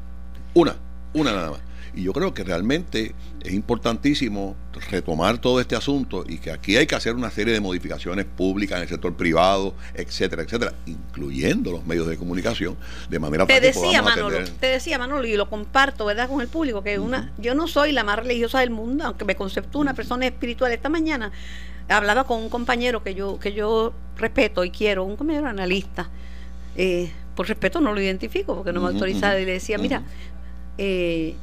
[0.53, 0.75] Una,
[1.13, 1.59] una nada más.
[1.93, 4.55] Y yo creo que realmente es importantísimo
[4.91, 8.77] retomar todo este asunto y que aquí hay que hacer una serie de modificaciones públicas
[8.77, 12.77] en el sector privado, etcétera, etcétera, incluyendo los medios de comunicación,
[13.09, 16.29] de manera te decía Manolo, te decía Manolo y lo comparto, ¿verdad?
[16.29, 19.35] Con el público que una, yo no soy la más religiosa del mundo, aunque me
[19.35, 20.71] conceptúo una persona espiritual.
[20.71, 21.31] Esta mañana
[21.88, 26.09] hablaba con un compañero que yo que yo respeto y quiero, un compañero analista.
[26.75, 30.03] Eh, por respeto no lo identifico porque no me autoriza y le decía, mira,
[30.82, 31.36] eh,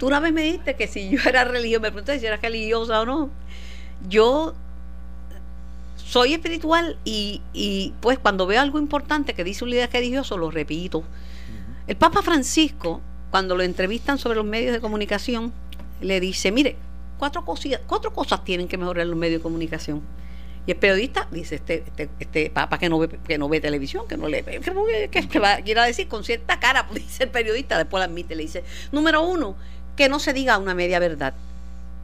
[0.00, 3.00] tú una vez me dijiste que si yo era religiosa, me preguntaste si era religiosa
[3.00, 3.30] o no.
[4.08, 4.54] Yo
[5.96, 10.50] soy espiritual y, y, pues cuando veo algo importante que dice un líder religioso, lo
[10.50, 11.04] repito.
[11.86, 15.52] El Papa Francisco, cuando lo entrevistan sobre los medios de comunicación,
[16.00, 16.76] le dice, mire,
[17.16, 20.02] cuatro, cosillas, cuatro cosas tienen que mejorar los medios de comunicación.
[20.66, 24.06] Y el periodista dice, este, este, este papa que no ve, que no ve televisión,
[24.06, 27.30] que no lee, que, que, que va, quiera decir con cierta cara, pues, dice el
[27.30, 29.56] periodista, después la admite, le dice, número uno,
[29.96, 31.34] que no se diga una media verdad,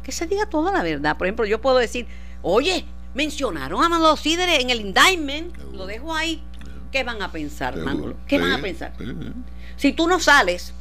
[0.02, 1.16] que se diga toda la verdad.
[1.16, 2.06] Por ejemplo, yo puedo decir,
[2.42, 6.42] oye, mencionaron a Manolo Sidere en el indictment, lo dejo ahí.
[6.92, 8.16] ¿Qué van a pensar, Manolo?
[8.26, 8.92] ¿Qué van a pensar?
[9.76, 10.72] Si tú no sales,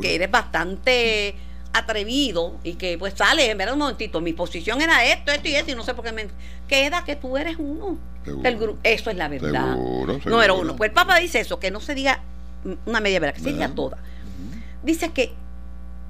[0.00, 1.34] que eres bastante
[1.78, 5.72] atrevido y que pues sale, ver un momentito, mi posición era esto, esto y esto,
[5.72, 6.28] y no sé por qué me
[6.68, 7.98] queda que tú eres uno.
[8.82, 9.76] eso es la verdad.
[10.24, 10.76] Número uno.
[10.76, 12.22] Pues el Papa dice eso, que no se diga
[12.84, 13.98] una media verdad, que se diga toda.
[14.82, 15.32] Dice que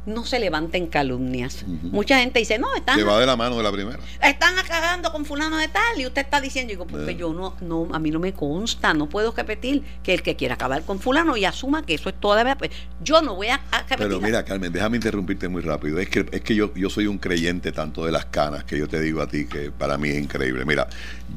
[0.06, 1.64] no se levanten calumnias.
[1.66, 2.96] Mucha gente dice, no, están...
[2.96, 3.98] Se va de la mano de la primera.
[4.22, 7.88] Están acabando con fulano de tal y usted está diciendo, digo, porque yo no, no,
[7.92, 11.36] a mí no me consta, no puedo repetir que el que quiera acabar con fulano
[11.36, 12.70] y asuma que eso es toda verdad, pues
[13.02, 13.98] yo no voy a, repetir.
[13.98, 15.98] Pero mira, Carmen, déjame interrumpirte muy rápido.
[15.98, 18.88] Es que, es que yo, yo soy un creyente tanto de las canas que yo
[18.88, 20.64] te digo a ti, que para mí es increíble.
[20.64, 20.86] Mira,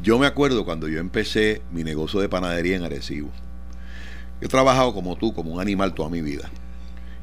[0.04, 3.30] yo me acuerdo cuando yo empecé mi negocio de panadería en Arecibo.
[4.42, 6.50] He trabajado como tú, como un animal toda mi vida.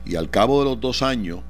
[0.07, 1.41] Y al cabo de los dos años,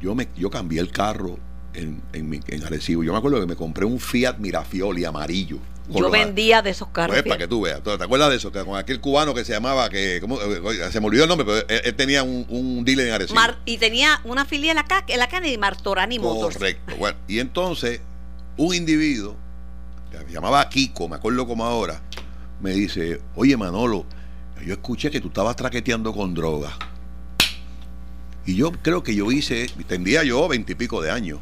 [0.00, 1.38] yo, me, yo cambié el carro
[1.74, 3.04] en, en, en Arecibo.
[3.04, 5.58] Yo me acuerdo que me compré un Fiat Mirafiori amarillo.
[5.90, 7.14] Yo vendía de esos carros.
[7.14, 7.82] Pues, para que tú veas.
[7.82, 8.52] ¿Te acuerdas de eso?
[8.52, 10.20] Que con aquel cubano que se llamaba, que
[10.90, 13.40] se me olvidó el nombre, pero él, tenía un, un, dealer en Arecibo.
[13.64, 16.56] y tenía una filial acá, en la Kennedy, Martorani Motors.
[16.56, 16.94] Correcto.
[16.98, 18.00] Bueno, y entonces,
[18.56, 19.36] un individuo,
[20.10, 22.02] que se llamaba Kiko, me acuerdo como ahora,
[22.60, 24.04] me dice, oye Manolo,
[24.64, 26.74] yo escuché que tú estabas traqueteando con drogas.
[28.48, 31.38] Y yo creo que yo hice, tendría yo veintipico de años,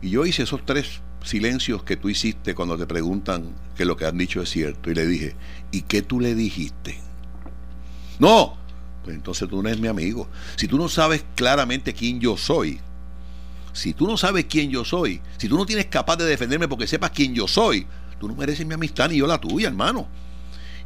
[0.00, 4.06] y yo hice esos tres silencios que tú hiciste cuando te preguntan que lo que
[4.06, 4.88] han dicho es cierto.
[4.88, 5.34] Y le dije,
[5.72, 7.00] ¿y qué tú le dijiste?
[8.20, 8.56] No,
[9.02, 10.28] pues entonces tú no eres mi amigo.
[10.54, 12.78] Si tú no sabes claramente quién yo soy,
[13.72, 16.86] si tú no sabes quién yo soy, si tú no tienes capaz de defenderme porque
[16.86, 17.88] sepas quién yo soy,
[18.20, 20.06] tú no mereces mi amistad ni yo la tuya, hermano.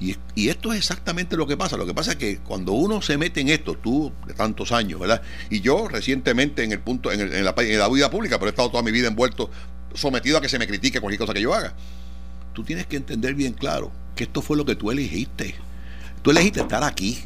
[0.01, 0.17] Y,
[0.49, 1.77] esto es exactamente lo que pasa.
[1.77, 4.99] Lo que pasa es que cuando uno se mete en esto, tú de tantos años,
[4.99, 5.21] ¿verdad?
[5.51, 8.71] Y yo recientemente en el punto, en, la, en la vida pública, pero he estado
[8.71, 9.51] toda mi vida envuelto,
[9.95, 11.75] sometido a que se me critique cualquier cosa que yo haga.
[12.55, 15.55] Tú tienes que entender bien claro que esto fue lo que tú elegiste.
[16.23, 17.23] Tú elegiste estar aquí.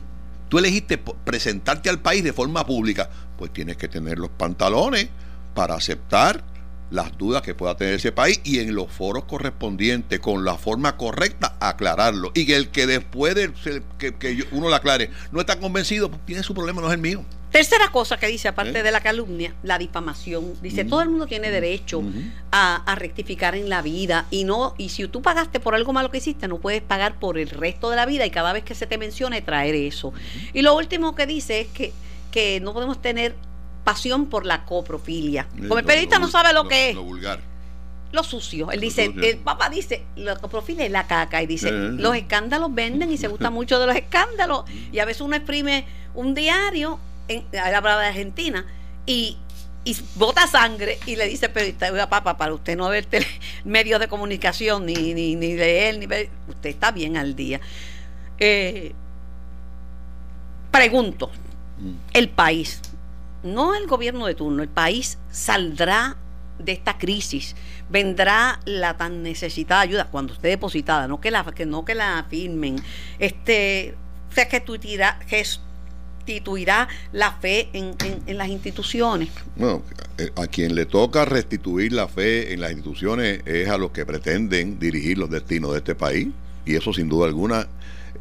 [0.49, 3.09] Tú elegiste presentarte al país de forma pública.
[3.39, 5.09] Pues tienes que tener los pantalones
[5.55, 6.45] para aceptar
[6.91, 10.97] las dudas que pueda tener ese país y en los foros correspondientes, con la forma
[10.97, 12.31] correcta, aclararlo.
[12.35, 13.53] Y que el que después de
[13.99, 17.25] que, uno lo aclare no está convencido, pues tiene su problema, no es el mío.
[17.51, 18.83] Tercera cosa que dice, aparte ¿Eh?
[18.83, 20.61] de la calumnia, la difamación.
[20.61, 22.03] Dice, todo el mundo tiene derecho
[22.51, 26.19] a, rectificar en la vida y no y si tú pagaste por algo malo que
[26.19, 28.89] hiciste, no puedes pagar por el resto de la vida y cada vez que se
[28.89, 30.13] te mencione traer eso.
[30.53, 31.93] Y lo último que dice es que,
[32.33, 33.37] que no podemos tener
[33.85, 35.47] pasión por la coprofilia.
[35.69, 36.97] Como el periodista no sabe lo, que es.
[36.97, 37.41] Lo vulgar.
[38.13, 38.71] Lo sucio.
[38.71, 41.43] Él dice, el papá dice, la coprofilia es la caca.
[41.43, 44.65] Y dice, los escándalos venden y se gusta mucho de los escándalos.
[44.93, 48.65] Y a veces uno exprime un diario, en, hablaba de Argentina,
[49.07, 49.37] y,
[49.85, 53.07] y bota sangre y le dice periodista, oiga papá, para usted no ver
[53.65, 57.61] medios de comunicación, ni, ni, ni leer, ni ver, usted está bien al día.
[58.39, 58.93] Eh,
[60.71, 61.31] pregunto,
[61.79, 61.93] mm.
[62.15, 62.81] el país,
[63.45, 66.17] no el gobierno de turno, el país saldrá
[66.59, 67.55] de esta crisis,
[67.91, 72.27] vendrá la tan necesitada ayuda cuando esté depositada, no que la que no que la
[72.29, 72.77] firmen.
[73.19, 73.95] Este,
[74.35, 74.63] sea, que,
[76.27, 77.95] restituirá la fe en,
[78.27, 79.29] en, las instituciones.
[79.57, 79.83] Bueno,
[80.19, 84.07] eh, a quien le toca restituir la fe en las instituciones es a los que
[84.07, 86.29] pretenden dirigir los destinos de este país.
[86.65, 87.67] Y eso sin duda alguna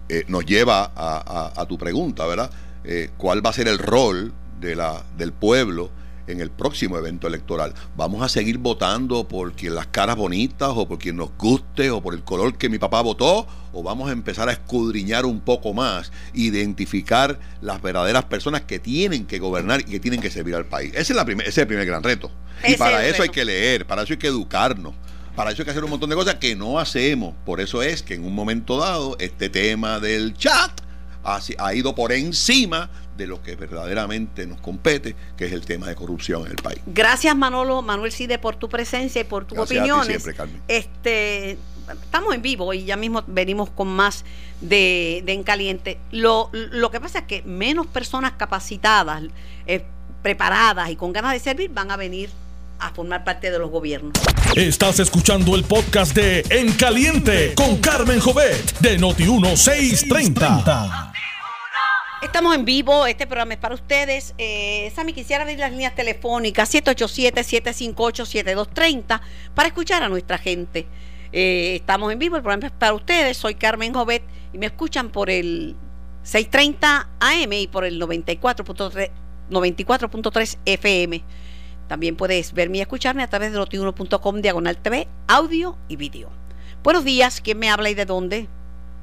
[0.10, 2.52] eh, nos lleva a, tu pregunta, ¿verdad?
[2.84, 4.34] Eh, ¿Cuál va a ser el rol
[4.64, 5.92] de la, del pueblo?
[6.28, 7.74] en el próximo evento electoral.
[7.96, 12.02] Vamos a seguir votando por quien las caras bonitas o por quien nos guste o
[12.02, 15.74] por el color que mi papá votó o vamos a empezar a escudriñar un poco
[15.74, 20.66] más, identificar las verdaderas personas que tienen que gobernar y que tienen que servir al
[20.66, 20.94] país.
[20.96, 22.32] Ese es, la ese es el primer gran reto.
[22.68, 24.94] y para eso hay que leer, para eso hay que educarnos.
[25.36, 27.34] Para eso hay que hacer un montón de cosas que no hacemos.
[27.44, 30.84] Por eso es que en un momento dado este tema del chat
[31.24, 35.96] ha, ido por encima de lo que verdaderamente nos compete, que es el tema de
[35.96, 36.80] corrupción en el país.
[36.86, 40.28] Gracias Manolo, Manuel Cide por tu presencia y por tus opiniones.
[40.68, 41.58] Este,
[42.04, 44.26] estamos en vivo y ya mismo venimos con más
[44.62, 46.00] de, de En Caliente.
[46.12, 49.24] Lo, lo que pasa es que menos personas capacitadas,
[49.68, 49.86] eh,
[50.22, 52.30] preparadas y con ganas de servir van a venir
[52.80, 54.14] a formar parte de los gobiernos.
[54.56, 61.14] Estás escuchando el podcast de En Caliente con Carmen Jovet de Noti 1630.
[62.24, 64.34] Estamos en vivo, este programa es para ustedes.
[64.38, 69.20] Eh, Sammy, quisiera abrir las líneas telefónicas 787-758-7230
[69.54, 70.88] para escuchar a nuestra gente.
[71.34, 73.36] Eh, estamos en vivo, el programa es para ustedes.
[73.36, 75.76] Soy Carmen Jovet y me escuchan por el
[76.24, 79.12] 630 AM y por el 94.3
[79.52, 81.22] 94.3 FM.
[81.90, 86.30] También puedes verme y escucharme a través de notiuno.com diagonal TV, audio y vídeo.
[86.84, 88.48] Buenos días, ¿quién me habla y de dónde?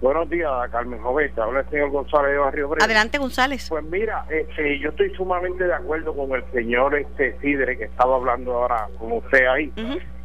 [0.00, 1.44] Buenos días, Carmen Joveta.
[1.44, 2.84] Habla el señor González de Barrio Breve.
[2.84, 3.68] Adelante, González.
[3.68, 8.16] Pues mira, este, yo estoy sumamente de acuerdo con el señor este Sidre que estaba
[8.16, 9.70] hablando ahora con usted ahí,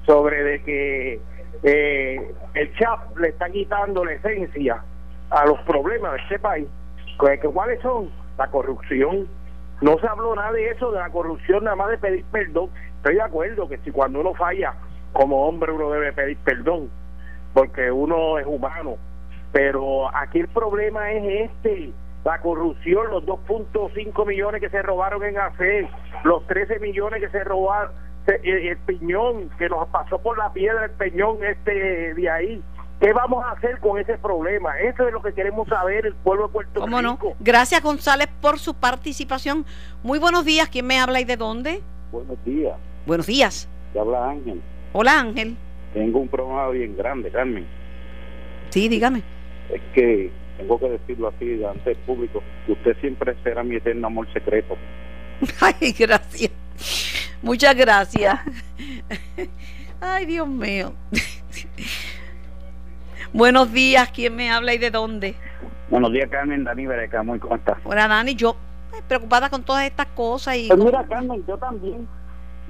[0.06, 1.20] sobre de que
[1.64, 4.82] eh, el CHAP le está quitando la esencia
[5.30, 6.68] a los problemas de este país.
[7.18, 8.10] ¿Cuáles son?
[8.38, 9.28] La corrupción.
[9.82, 12.70] No se habló nada de eso, de la corrupción, nada más de pedir perdón.
[12.96, 14.74] Estoy de acuerdo que si cuando uno falla
[15.12, 16.90] como hombre uno debe pedir perdón,
[17.54, 18.96] porque uno es humano
[19.56, 21.94] pero aquí el problema es este,
[22.26, 25.88] la corrupción, los 2.5 millones que se robaron en ACE,
[26.26, 27.94] los 13 millones que se robaron,
[28.28, 32.62] el, piñón que nos pasó por la piedra el peñón este de ahí.
[33.00, 34.78] ¿Qué vamos a hacer con ese problema?
[34.78, 37.18] Eso es lo que queremos saber el pueblo de Puerto ¿Cómo No?
[37.40, 39.66] Gracias González por su participación.
[40.04, 40.68] Muy buenos días.
[40.68, 41.82] ¿Quién me habla y de dónde?
[42.12, 42.76] Buenos días.
[43.06, 43.70] Buenos días.
[43.94, 44.62] Te habla Ángel.
[44.92, 45.56] Hola Ángel.
[45.94, 47.66] Tengo un problema bien grande, Carmen.
[48.70, 49.35] Sí, dígame
[49.70, 54.08] es que tengo que decirlo así ante el público, que usted siempre será mi eterno
[54.08, 54.76] amor secreto.
[55.62, 56.52] Ay, gracias.
[57.42, 58.40] Muchas gracias.
[60.02, 60.94] Ay, Dios mío.
[63.34, 65.36] Buenos días, ¿quién me habla y de dónde?
[65.90, 67.78] Buenos días, Carmen, Dani Bereca, ¿cómo estás?
[67.84, 68.56] Hola, Dani, yo
[69.08, 70.68] preocupada con todas estas cosas y...
[70.70, 72.08] Pues mira, Carmen, yo también,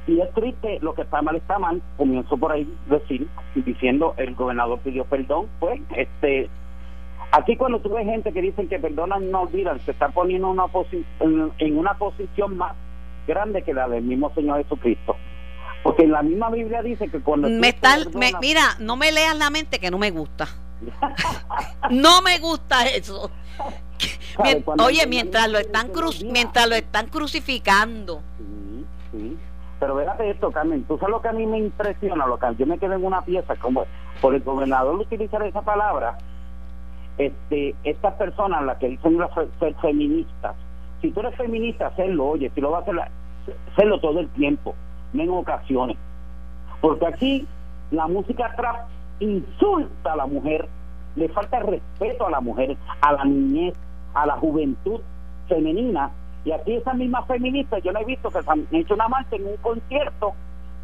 [0.08, 4.36] y es triste, lo que está mal está mal, comienzo por ahí decir, diciendo el
[4.36, 6.50] gobernador pidió perdón, pues, este,
[7.38, 10.68] Aquí cuando tú ves gente que dicen que perdonan no olvidan, se está poniendo una
[11.20, 12.76] en una posición más
[13.28, 15.18] grande que la del mismo Señor Jesucristo.
[15.84, 17.50] Porque en la misma Biblia dice que cuando...
[17.50, 17.98] Me está,
[18.40, 20.48] mira, no me leas la mente que no me gusta.
[21.92, 23.30] no me gusta eso.
[24.80, 25.92] oye, mientras lo están
[26.32, 28.22] mientras lo están crucificando.
[28.38, 29.38] Sí, sí.
[29.82, 32.66] Pero véate esto, Carmen, tú sabes lo que a mí me impresiona, lo que yo
[32.66, 33.86] me quedo en una pieza, como
[34.22, 36.18] por el gobernador utilizar esa palabra,
[37.18, 39.18] este, estas personas, las que dicen
[39.60, 40.56] ser feministas,
[41.02, 43.12] si tú eres feminista, hacerlo, oye, si lo vas a hacer,
[43.72, 44.76] hacerlo todo el tiempo,
[45.14, 45.98] no en ocasiones.
[46.82, 47.48] Porque aquí
[47.92, 48.88] la música trap
[49.20, 50.68] insulta a la mujer,
[51.16, 53.74] le falta respeto a la mujer, a la niñez,
[54.14, 55.00] a la juventud
[55.48, 56.12] femenina.
[56.44, 59.36] Y aquí esas mismas feministas, yo no he visto que se han hecho una marcha
[59.36, 60.34] en un concierto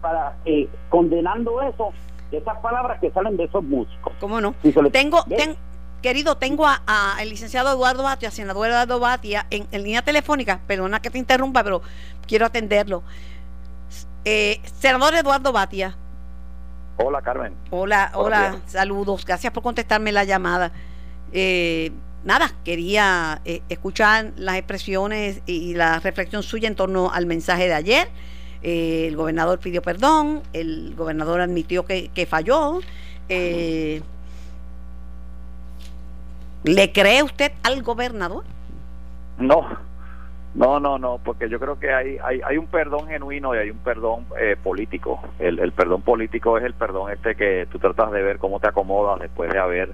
[0.01, 1.91] para eh, condenando eso,
[2.31, 4.13] esas palabras que salen de esos músicos.
[4.19, 4.53] ¿Cómo no?
[4.91, 5.55] tengo, tengo
[6.01, 10.59] Querido, tengo a, el licenciado Eduardo Batia, senador Eduardo Batia, en, línea telefónica.
[10.65, 11.83] Perdona que te interrumpa, pero
[12.27, 13.03] quiero atenderlo.
[14.25, 15.95] Eh, senador Eduardo Batia.
[16.97, 17.53] Hola, Carmen.
[17.69, 19.25] Hola, hola, saludos.
[19.25, 20.71] Gracias por contestarme la llamada.
[21.33, 21.91] Eh,
[22.23, 27.73] nada, quería eh, escuchar las expresiones y, la reflexión suya en torno al mensaje de
[27.75, 28.09] ayer.
[28.63, 32.79] el gobernador pidió perdón, el gobernador admitió que, que falló.
[33.29, 34.01] Eh,
[36.63, 38.43] ¿Le cree usted al gobernador?
[39.37, 39.67] No,
[40.53, 43.69] no, no, no, porque yo creo que hay, hay, hay un perdón genuino y hay
[43.71, 45.19] un perdón eh, político.
[45.39, 48.67] El, el, perdón político es el perdón este que tú tratas de ver cómo te
[48.67, 49.93] acomodas después de haber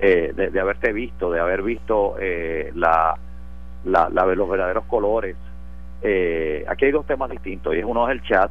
[0.00, 3.18] eh, de, haberte visto, de haber visto eh, la
[3.84, 5.36] la, la, los verdaderos colores.
[6.02, 8.50] Eh, aquí hay dos temas distintos, y uno es el chat,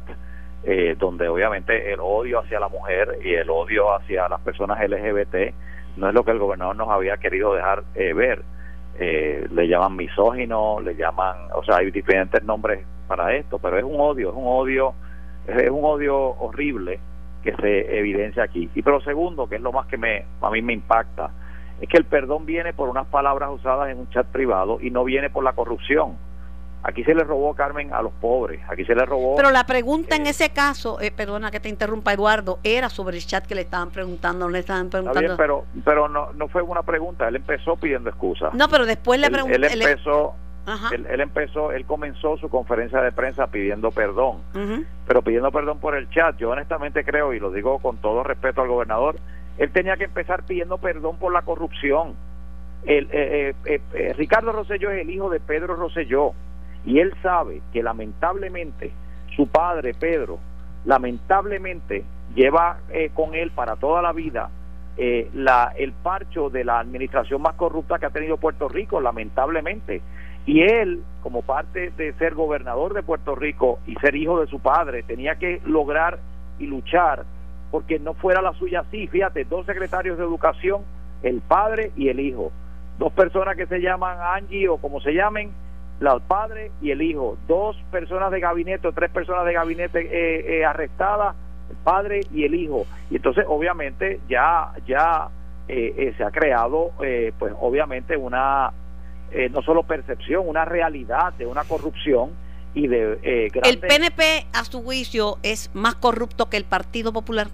[0.64, 5.54] eh, donde obviamente el odio hacia la mujer y el odio hacia las personas LGBT
[5.96, 8.42] no es lo que el gobernador nos había querido dejar eh, ver.
[8.98, 13.84] Eh, le llaman misógino, le llaman, o sea, hay diferentes nombres para esto, pero es
[13.84, 14.94] un odio, es un odio,
[15.46, 17.00] es un odio horrible
[17.42, 18.68] que se evidencia aquí.
[18.74, 21.30] Y pero segundo, que es lo más que me a mí me impacta,
[21.80, 25.04] es que el perdón viene por unas palabras usadas en un chat privado y no
[25.04, 26.16] viene por la corrupción.
[26.82, 28.60] Aquí se le robó, Carmen, a los pobres.
[28.68, 29.36] Aquí se le robó.
[29.36, 33.26] Pero la pregunta en ese caso, eh, perdona que te interrumpa, Eduardo, era sobre el
[33.26, 35.20] chat que le estaban preguntando, no le estaban preguntando.
[35.20, 37.28] Bien, pero pero no, no fue una pregunta.
[37.28, 38.54] Él empezó pidiendo excusas.
[38.54, 39.56] No, pero después le preguntó.
[39.56, 40.34] Él, empezó.
[40.92, 44.38] Él, empezó, él comenzó su conferencia de prensa pidiendo perdón,
[45.06, 46.36] pero pidiendo perdón por el chat.
[46.36, 49.16] Yo honestamente creo, y lo digo con todo respeto al gobernador,
[49.58, 52.14] él tenía que empezar pidiendo perdón por la corrupción.
[52.84, 56.34] El, eh, eh, eh, Ricardo Rosselló es el hijo de Pedro Rosselló
[56.84, 58.92] y él sabe que lamentablemente
[59.36, 60.38] su padre, Pedro,
[60.84, 62.04] lamentablemente
[62.34, 64.50] lleva eh, con él para toda la vida
[64.96, 70.02] eh, la, el parcho de la administración más corrupta que ha tenido Puerto Rico, lamentablemente.
[70.46, 74.60] Y él, como parte de ser gobernador de Puerto Rico y ser hijo de su
[74.60, 76.18] padre, tenía que lograr
[76.58, 77.24] y luchar
[77.70, 79.06] porque no fuera la suya así.
[79.06, 80.82] Fíjate, dos secretarios de educación,
[81.22, 82.50] el padre y el hijo.
[82.98, 85.50] Dos personas que se llaman Angie o como se llamen,
[86.00, 90.58] el padre y el hijo, dos personas de gabinete o tres personas de gabinete eh,
[90.58, 91.36] eh, arrestadas,
[91.68, 92.86] el padre y el hijo.
[93.10, 95.28] Y entonces obviamente ya, ya
[95.68, 96.92] eh, se ha creado
[97.38, 98.72] pues obviamente una,
[99.50, 102.30] no solo percepción, una realidad de una corrupción
[102.74, 103.50] y de...
[103.62, 107.48] El PNP a su juicio es más corrupto que el Partido Popular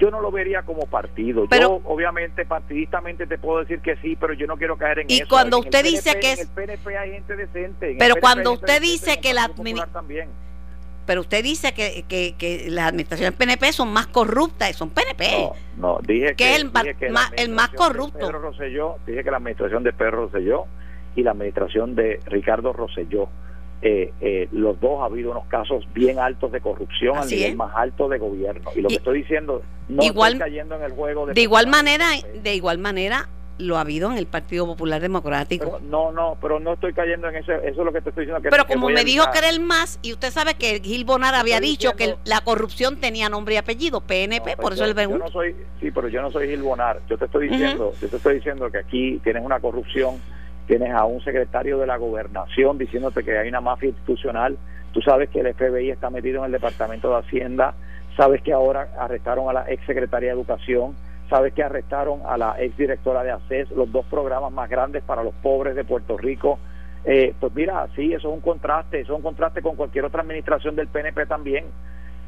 [0.00, 1.46] yo no lo vería como partido.
[1.50, 5.14] yo, obviamente, partidistamente te puedo decir que sí, pero yo no quiero caer en y
[5.14, 5.24] eso.
[5.24, 6.40] Y cuando usted dice que es.
[6.40, 7.96] En el PNP hay gente decente.
[7.98, 10.28] pero cuando usted dice que la administración.
[11.06, 15.50] Pero usted dice que, que, que las administraciones PNP son más corruptas, son PNP.
[15.76, 18.18] No, no dije que, es el, más, el más corrupto.
[18.18, 20.66] Pedro Rosselló, dije que la administración de Pedro Rosselló
[21.16, 23.28] y la administración de Ricardo Rosselló
[23.82, 27.74] eh, eh, los dos ha habido unos casos bien altos de corrupción a nivel más
[27.74, 28.70] alto de gobierno.
[28.74, 31.34] Y lo que estoy diciendo, no igual, estoy cayendo en el juego de...
[31.34, 32.08] De igual manera,
[32.42, 33.28] de igual manera
[33.60, 35.80] lo ha habido en el Partido Popular Democrático.
[35.82, 38.48] no, no, pero no estoy cayendo en eso, eso es lo que te estoy diciendo.
[38.50, 41.60] pero como me dijo que era el más, y usted sabe que Gil Bonar había
[41.60, 45.54] dicho que la corrupción tenía nombre y apellido, PNP, por eso el yo no soy,
[45.80, 48.70] Sí, pero yo no soy Gil Bonar, yo te estoy diciendo, yo te estoy diciendo
[48.70, 50.20] que aquí tienes una corrupción
[50.70, 54.56] tienes a un secretario de la gobernación diciéndote que hay una mafia institucional,
[54.92, 57.74] tú sabes que el FBI está metido en el Departamento de Hacienda,
[58.16, 60.94] sabes que ahora arrestaron a la ex secretaria de Educación,
[61.28, 65.24] sabes que arrestaron a la ex directora de ACES, los dos programas más grandes para
[65.24, 66.60] los pobres de Puerto Rico.
[67.04, 70.22] Eh, pues mira, sí, eso es un contraste, eso es un contraste con cualquier otra
[70.22, 71.64] administración del PNP también.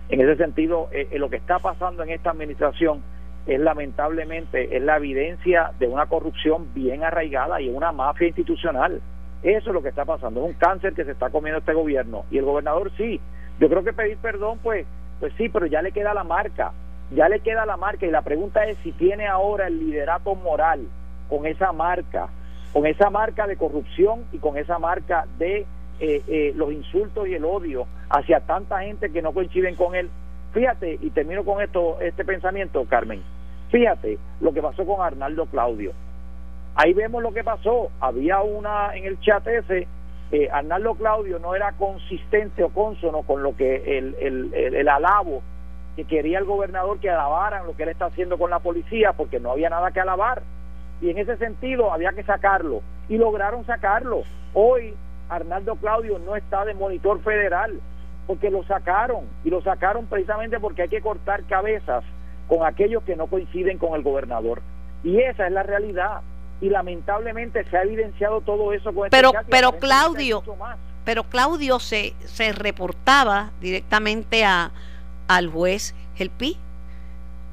[0.09, 3.05] En ese sentido, eh, eh, lo que está pasando en esta administración
[3.47, 9.01] es lamentablemente es la evidencia de una corrupción bien arraigada y una mafia institucional.
[9.43, 12.25] Eso es lo que está pasando, es un cáncer que se está comiendo este gobierno.
[12.31, 13.21] Y el gobernador sí,
[13.59, 14.87] yo creo que pedir perdón, pues,
[15.19, 16.73] pues sí, pero ya le queda la marca,
[17.11, 18.07] ya le queda la marca.
[18.07, 20.87] Y la pregunta es si tiene ahora el liderato moral
[21.29, 22.29] con esa marca,
[22.73, 25.67] con esa marca de corrupción y con esa marca de
[25.99, 30.11] eh, eh, los insultos y el odio hacia tanta gente que no coinciden con él
[30.53, 33.23] Fíjate, y termino con esto, este pensamiento, Carmen.
[33.71, 35.93] Fíjate lo que pasó con Arnaldo Claudio.
[36.75, 37.91] Ahí vemos lo que pasó.
[38.01, 39.87] Había una en el chat ese,
[40.31, 45.43] eh, Arnaldo Claudio no era consistente o consono con lo que el, el, el, alabo
[45.95, 49.41] que quería el gobernador que alabaran lo que él está haciendo con la policía, porque
[49.41, 50.43] no había nada que alabar.
[51.03, 52.81] Y en ese sentido había que sacarlo.
[53.11, 54.23] Y lograron sacarlo.
[54.55, 54.95] Hoy
[55.29, 57.79] Arnaldo Claudio no está de monitor federal
[58.27, 62.05] porque lo sacaron y lo sacaron precisamente porque hay que cortar cabezas
[62.49, 64.63] con aquellos que no coinciden con el gobernador.
[65.05, 66.21] Y esa es la realidad.
[66.61, 70.43] Y lamentablemente se ha evidenciado todo eso con este Pero, pero Claudio,
[71.05, 74.71] pero Claudio se, se reportaba directamente a,
[75.27, 76.57] al juez Gelpi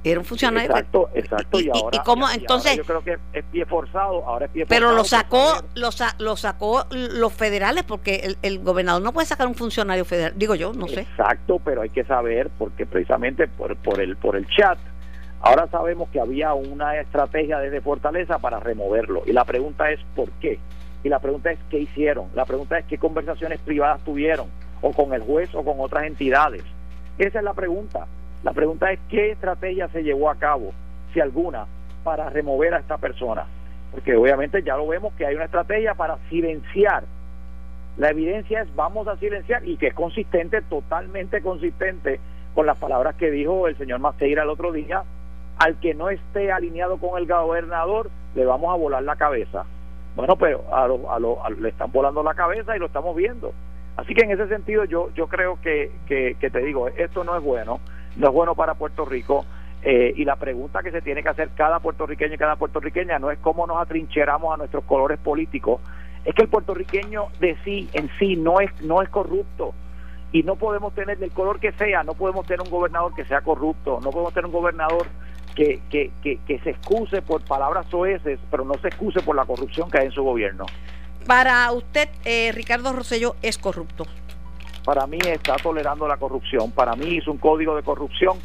[0.03, 0.69] era un funcionario.
[0.69, 1.59] Exacto, exacto.
[1.59, 2.77] Y, y, cómo, entonces.
[2.77, 4.87] yo creo que es pie forzado, ahora es pie forzado.
[4.87, 5.89] Pero lo sacó, lo,
[6.19, 10.33] lo sacó los federales, porque el, gobernador no puede sacar un funcionario federal.
[10.35, 11.01] Digo yo, no sé.
[11.01, 14.77] Exacto, pero hay que saber, porque precisamente por, por, el, por el chat,
[15.41, 19.23] ahora sabemos que había una estrategia desde Fortaleza para removerlo.
[19.25, 20.59] Y la pregunta es, ¿por qué?
[21.03, 22.27] Y la pregunta es, ¿qué hicieron?
[22.35, 24.47] La pregunta es, ¿qué conversaciones privadas tuvieron?
[24.81, 26.63] O con el juez o con otras entidades.
[27.17, 28.07] Esa es la pregunta.
[28.43, 30.71] La pregunta es qué estrategia se llevó a cabo,
[31.13, 31.65] si alguna,
[32.03, 33.45] para remover a esta persona.
[33.91, 37.03] Porque obviamente ya lo vemos que hay una estrategia para silenciar
[37.97, 42.19] La evidencia es vamos a silenciar y que es consistente, totalmente consistente
[42.53, 45.03] con las palabras que dijo el señor Maceira el otro día.
[45.57, 49.65] Al que no esté alineado con el gobernador, le vamos a volar la cabeza.
[50.15, 53.53] Bueno, pero a a le están volando la cabeza y lo estamos viendo.
[53.97, 57.35] Así que en ese sentido yo, yo creo que, que, que te digo, esto no
[57.35, 57.81] es bueno,
[58.19, 59.45] no es bueno para Puerto Rico.
[59.81, 63.31] Eh, y la pregunta que se tiene que hacer cada puertorriqueño y cada puertorriqueña no
[63.31, 65.79] es cómo nos atrincheramos a nuestros colores políticos,
[66.25, 69.73] es que el puertorriqueño de sí en sí no es no es corrupto
[70.33, 73.39] y no podemos tener del color que sea, no podemos tener un gobernador que sea
[73.39, 75.07] corrupto, no podemos tener un gobernador
[75.55, 79.89] que, que, que, se excuse por palabras soeces, pero no se excuse por la corrupción
[79.89, 80.65] que hay en su gobierno.
[81.25, 84.05] Para usted, eh, Ricardo Rosselló es corrupto.
[84.83, 86.71] Para mí está tolerando la corrupción.
[86.71, 88.37] Para mí es un código de corrupción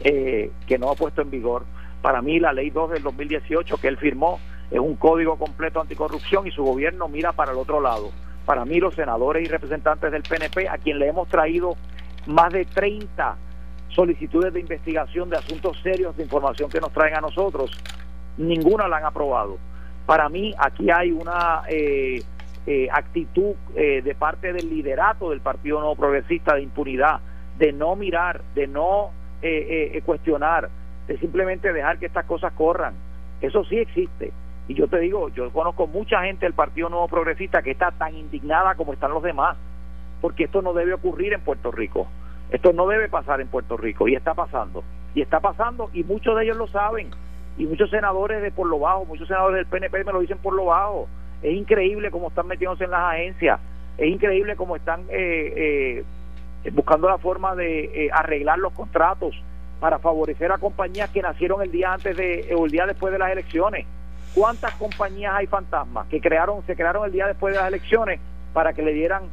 [0.00, 1.64] eh, que no ha puesto en vigor.
[2.02, 4.38] Para mí la ley 2 del 2018 que él firmó
[4.70, 8.10] es un código completo anticorrupción y su gobierno mira para el otro lado.
[8.44, 11.76] Para mí los senadores y representantes del PNP, a quien le hemos traído
[12.26, 13.36] más de 30
[13.88, 17.70] solicitudes de investigación de asuntos serios de información que nos traen a nosotros,
[18.36, 19.58] ninguna la han aprobado.
[20.06, 22.22] Para mí aquí hay una eh,
[22.66, 27.20] eh, actitud de parte del liderato del Partido Nuevo Progresista de impunidad,
[27.58, 29.10] de no mirar, de no
[29.46, 30.70] eh, eh, cuestionar,
[31.06, 32.94] de simplemente dejar que estas cosas corran.
[33.42, 34.32] Eso sí existe.
[34.68, 38.14] Y yo te digo, yo conozco mucha gente del Partido Nuevo Progresista que está tan
[38.14, 39.58] indignada como están los demás,
[40.22, 42.06] porque esto no debe ocurrir en Puerto Rico.
[42.50, 44.82] Esto no debe pasar en Puerto Rico y está pasando.
[45.14, 47.10] Y está pasando y muchos de ellos lo saben.
[47.58, 50.54] Y muchos senadores de por lo bajo, muchos senadores del PNP me lo dicen por
[50.54, 51.06] lo bajo.
[51.44, 53.60] Es increíble cómo están metiéndose en las agencias.
[53.98, 56.04] Es increíble cómo están eh, eh,
[56.64, 59.34] eh, buscando la forma de eh, arreglar los contratos
[59.78, 63.18] para favorecer a compañías que nacieron el día antes de o el día después de
[63.18, 63.86] las elecciones.
[64.34, 68.18] ¿Cuántas compañías hay fantasmas que crearon se crearon el día después de las elecciones
[68.54, 69.24] para que le dieran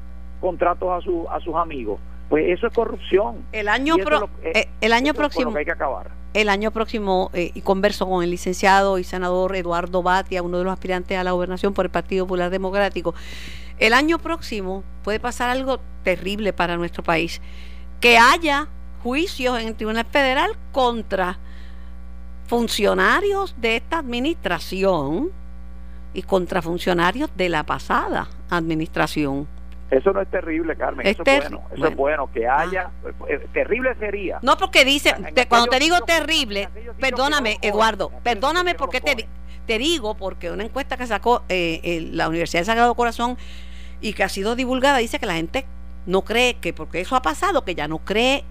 [0.42, 2.02] contratos a su, a sus amigos?
[2.28, 3.46] Pues eso es corrupción.
[3.54, 3.96] El año
[4.44, 6.08] eh, el año próximo hay que acabar.
[6.34, 10.72] El año próximo y converso con el licenciado y senador Eduardo Batia, uno de los
[10.72, 13.14] aspirantes a la gobernación por el Partido Popular Democrático.
[13.80, 17.42] El año próximo puede pasar algo terrible para nuestro país,
[18.00, 18.70] que haya
[19.04, 21.38] juicios en el Tribunal Federal contra
[22.48, 25.32] funcionarios de esta administración
[26.14, 29.48] y contra funcionarios de la pasada administración.
[29.92, 31.06] Eso no es terrible, Carmen.
[31.06, 31.62] eso es bueno.
[31.76, 32.32] Eso es bueno.
[32.34, 32.62] Que ah.
[32.62, 32.92] haya.
[33.28, 34.40] Eh, terrible sería.
[34.42, 35.14] No, porque dice.
[35.48, 36.70] cuando te digo terrible.
[37.00, 38.12] Perdóname, Eduardo.
[38.24, 39.28] Perdóname porque te,
[39.68, 40.16] te digo.
[40.16, 43.38] Porque una encuesta que sacó eh, la Universidad de Sagrado Corazón
[44.00, 45.66] y que ha sido divulgada, dice que la gente
[46.06, 48.44] no cree que, porque eso ha pasado, que ya no cree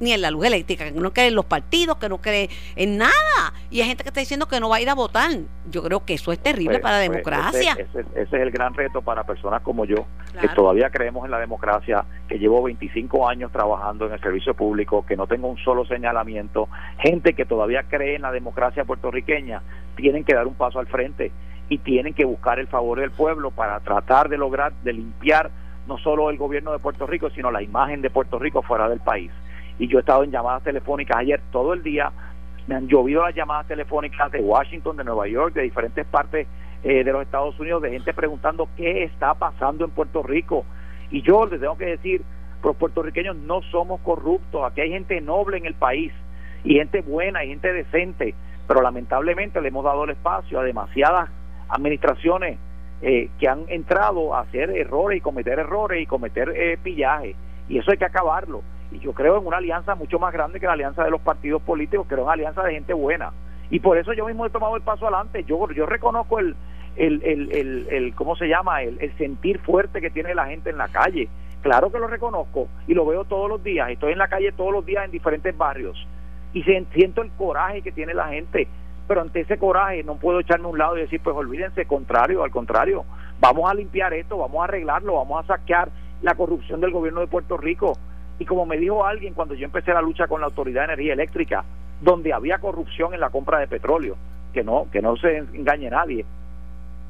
[0.00, 2.98] ni en la luz eléctrica, que no cree en los partidos, que no cree en
[2.98, 3.12] nada.
[3.70, 5.30] Y hay gente que está diciendo que no va a ir a votar.
[5.70, 7.76] Yo creo que eso es terrible pues, para la pues, democracia.
[7.78, 10.06] Ese, es el gran reto para personas como yo,
[10.40, 15.04] que todavía creemos en la democracia, que llevo 25 años trabajando en el servicio público,
[15.06, 16.68] que no tengo un solo señalamiento.
[16.98, 19.62] Gente que todavía cree en la democracia puertorriqueña,
[19.96, 21.32] tienen que dar un paso al frente
[21.68, 25.50] y tienen que buscar el favor del pueblo para tratar de lograr, de limpiar
[25.86, 29.00] no solo el gobierno de Puerto Rico, sino la imagen de Puerto Rico fuera del
[29.00, 29.30] país.
[29.78, 32.12] Y yo he estado en llamadas telefónicas ayer todo el día,
[32.66, 36.46] me han llovido las llamadas telefónicas de Washington, de Nueva York, de diferentes partes
[36.84, 40.64] eh, de los Estados Unidos, de gente preguntando qué está pasando en Puerto Rico.
[41.10, 42.22] Y yo les tengo que decir,
[42.62, 46.12] los puertorriqueños no somos corruptos, aquí hay gente noble en el país,
[46.64, 48.34] y gente buena, y gente decente,
[48.66, 51.30] pero lamentablemente le hemos dado el espacio a demasiadas
[51.68, 52.58] administraciones
[53.00, 57.34] eh, que han entrado a hacer errores y cometer errores y cometer eh, pillaje.
[57.68, 58.62] Y eso hay que acabarlo.
[58.90, 61.62] Y yo creo en una alianza mucho más grande que la alianza de los partidos
[61.62, 63.32] políticos, creo en una alianza de gente buena.
[63.70, 65.44] Y por eso yo mismo he tomado el paso adelante.
[65.44, 66.56] Yo, yo reconozco el,
[66.96, 68.82] el, el, el, ¿cómo se llama?
[68.82, 71.28] El, el sentir fuerte que tiene la gente en la calle.
[71.62, 73.90] Claro que lo reconozco y lo veo todos los días.
[73.90, 76.06] Estoy en la calle todos los días en diferentes barrios
[76.54, 78.68] y siento el coraje que tiene la gente
[79.08, 82.44] pero ante ese coraje no puedo echarme a un lado y decir, pues olvídense, contrario,
[82.44, 83.06] al contrario,
[83.40, 85.88] vamos a limpiar esto, vamos a arreglarlo, vamos a saquear
[86.20, 87.96] la corrupción del gobierno de Puerto Rico.
[88.38, 91.12] Y como me dijo alguien cuando yo empecé la lucha con la Autoridad de Energía
[91.14, 91.64] Eléctrica,
[92.00, 94.16] donde había corrupción en la compra de petróleo,
[94.52, 96.24] que no, que no se engañe nadie.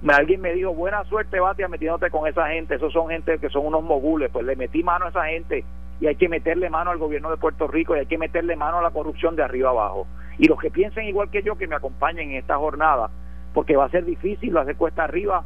[0.09, 3.67] Alguien me dijo, buena suerte, Batia, metiéndote con esa gente, esos son gente que son
[3.67, 5.65] unos mogules, pues le metí mano a esa gente
[6.01, 8.79] y hay que meterle mano al gobierno de Puerto Rico y hay que meterle mano
[8.79, 10.07] a la corrupción de arriba abajo
[10.39, 13.11] y los que piensen igual que yo que me acompañen en esta jornada,
[13.53, 15.45] porque va a ser difícil, lo hacer cuesta arriba,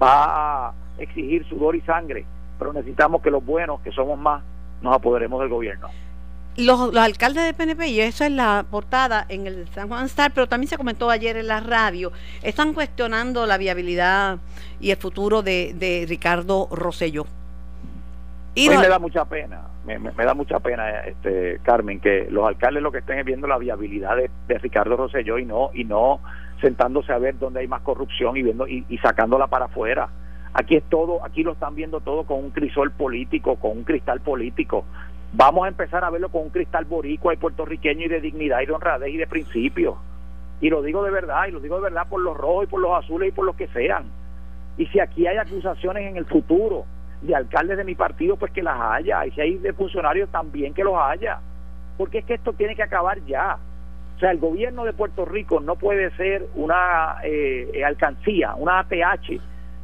[0.00, 2.26] va a exigir sudor y sangre,
[2.58, 4.42] pero necesitamos que los buenos, que somos más,
[4.82, 5.88] nos apoderemos del gobierno.
[6.56, 10.46] Los, alcaldes de PNP, y eso es la portada en el San Juan Star, pero
[10.46, 12.12] también se comentó ayer en la radio,
[12.42, 14.38] están cuestionando la viabilidad
[14.78, 17.24] y el futuro de, de Ricardo Rosselló.
[18.54, 22.92] Y me da mucha pena, me, da mucha pena, este Carmen, que los alcaldes lo
[22.92, 26.20] que estén viendo la viabilidad de, Ricardo Rosselló y no y no
[26.60, 30.08] sentándose a ver dónde hay más corrupción y viendo y, sacándola para afuera.
[30.54, 34.20] Aquí es todo, aquí lo están viendo todo con un crisol político, con un cristal
[34.20, 34.84] político.
[35.32, 38.66] Vamos a empezar a verlo con un cristal boricua y puertorriqueño y de dignidad y
[38.66, 39.96] de honradez y de principios.
[40.60, 42.80] Y lo digo de verdad, y lo digo de verdad por los rojos y por
[42.80, 44.04] los azules y por los que sean.
[44.76, 46.84] Y si aquí hay acusaciones en el futuro
[47.22, 49.24] de alcaldes de mi partido, pues que las haya.
[49.24, 51.40] Y si hay de funcionarios, también que los haya.
[51.96, 53.56] Porque es que esto tiene que acabar ya.
[54.16, 59.40] O sea, el gobierno de Puerto Rico no puede ser una eh, alcancía, una ATH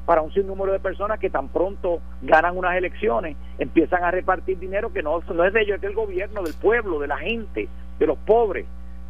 [0.08, 4.90] para un sinnúmero de personas que tan pronto ganan unas elecciones, empiezan a repartir dinero
[4.90, 8.06] que no, no es de ellos, es del gobierno, del pueblo, de la gente, de
[8.06, 8.64] los pobres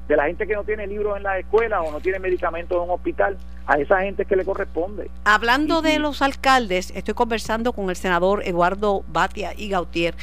[0.09, 2.82] de la gente que no tiene libros en la escuela o no tiene medicamentos en
[2.82, 3.36] un hospital,
[3.66, 5.11] a esa gente que le corresponde.
[5.24, 10.14] Hablando de los alcaldes, estoy conversando con el senador Eduardo Batia y Gautier.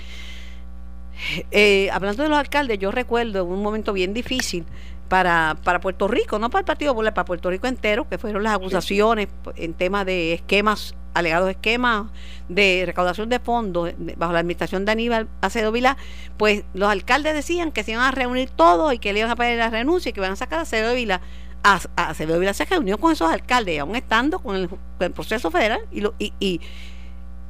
[1.52, 4.66] Eh, hablando de los alcaldes, yo recuerdo un momento bien difícil
[5.08, 8.44] para, para Puerto Rico, no para el Partido Popular, para Puerto Rico entero, que fueron
[8.44, 12.08] las acusaciones en temas de esquemas alegados esquemas
[12.50, 15.98] de recaudación de fondos bajo la administración de Aníbal Acedo Vilá,
[16.38, 19.36] pues los alcaldes decían que se iban a reunir todos y que le iban a
[19.36, 21.22] pedir la renuncia y que iban a sacar a Acedo Vilá.
[21.64, 26.02] A, Acedo Vilá se reunió con esos alcaldes, aún estando con el, proceso federal, y,
[26.02, 26.60] lo, y, y,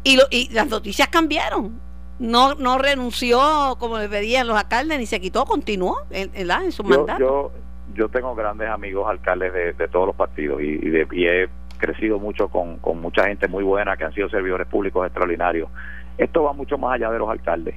[0.03, 1.81] y, las noticias cambiaron.
[2.17, 6.83] No, no renunció como le pedían los alcaldes, ni se quitó, continuó en, en, su
[6.83, 7.19] mandato.
[7.19, 7.51] Yo,
[7.93, 12.19] yo tengo grandes amigos alcaldes de, de todos los partidos y, de, y he crecido
[12.19, 15.69] mucho con, con mucha gente muy buena que han sido servidores públicos extraordinarios.
[16.17, 17.75] Esto va mucho más allá de los alcaldes.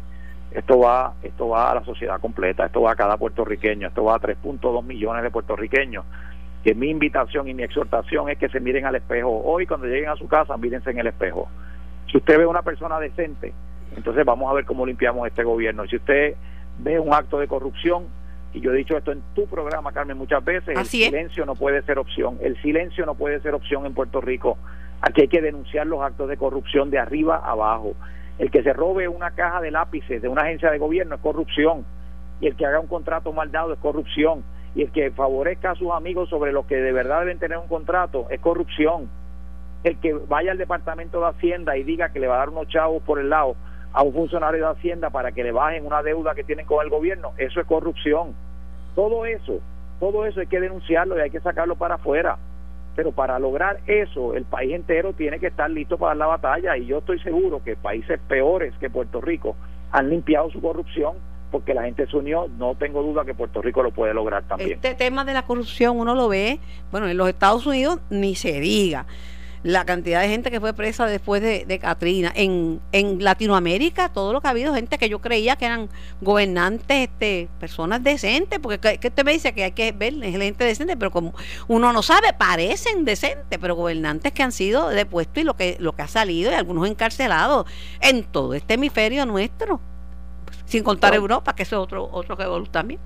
[0.50, 4.14] Esto va, esto va a la sociedad completa, esto va a cada puertorriqueño, esto va
[4.14, 6.04] a 3.2 millones de puertorriqueños.
[6.64, 9.42] Que mi invitación y mi exhortación es que se miren al espejo.
[9.44, 11.48] Hoy cuando lleguen a su casa, mírense en el espejo.
[12.10, 13.52] Si usted ve una persona decente,
[13.96, 15.86] entonces vamos a ver cómo limpiamos este gobierno.
[15.86, 16.34] Si usted
[16.78, 18.06] ve un acto de corrupción,
[18.52, 21.82] y yo he dicho esto en tu programa, Carmen, muchas veces, el silencio no puede
[21.82, 24.56] ser opción, el silencio no puede ser opción en Puerto Rico.
[25.00, 27.94] Aquí hay que denunciar los actos de corrupción de arriba a abajo.
[28.38, 31.84] El que se robe una caja de lápices de una agencia de gobierno es corrupción,
[32.40, 35.74] y el que haga un contrato mal dado es corrupción, y el que favorezca a
[35.74, 39.10] sus amigos sobre los que de verdad deben tener un contrato es corrupción.
[39.82, 42.68] El que vaya al Departamento de Hacienda y diga que le va a dar unos
[42.68, 43.56] chavos por el lado
[43.98, 46.88] a un funcionario de Hacienda para que le bajen una deuda que tienen con el
[46.88, 48.32] gobierno, eso es corrupción.
[48.94, 49.58] Todo eso,
[49.98, 52.38] todo eso hay que denunciarlo y hay que sacarlo para afuera.
[52.94, 56.86] Pero para lograr eso, el país entero tiene que estar listo para la batalla y
[56.86, 59.56] yo estoy seguro que países peores que Puerto Rico
[59.90, 61.14] han limpiado su corrupción
[61.50, 64.74] porque la gente se unió, no tengo duda que Puerto Rico lo puede lograr también.
[64.74, 66.60] Este tema de la corrupción uno lo ve,
[66.92, 69.06] bueno, en los Estados Unidos ni se diga
[69.62, 72.32] la cantidad de gente que fue presa después de, de Katrina.
[72.34, 75.88] En, en Latinoamérica, todo lo que ha habido, gente que yo creía que eran
[76.20, 80.96] gobernantes, este, personas decentes, porque que, usted me dice que hay que ver gente decente,
[80.96, 81.34] pero como
[81.66, 85.94] uno no sabe, parecen decentes, pero gobernantes que han sido depuestos y lo que, lo
[85.94, 87.66] que ha salido, y algunos encarcelados
[88.00, 89.80] en todo este hemisferio nuestro,
[90.66, 93.00] sin contar Europa, que es otro, otro que también.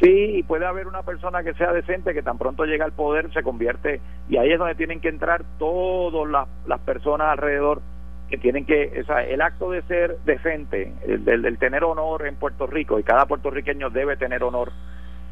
[0.00, 3.32] Sí, y puede haber una persona que sea decente que tan pronto llega al poder
[3.32, 7.80] se convierte y ahí es donde tienen que entrar todas las, personas alrededor
[8.28, 12.34] que tienen que, o sea, el acto de ser decente, el, del tener honor en
[12.34, 14.72] Puerto Rico y cada puertorriqueño debe tener honor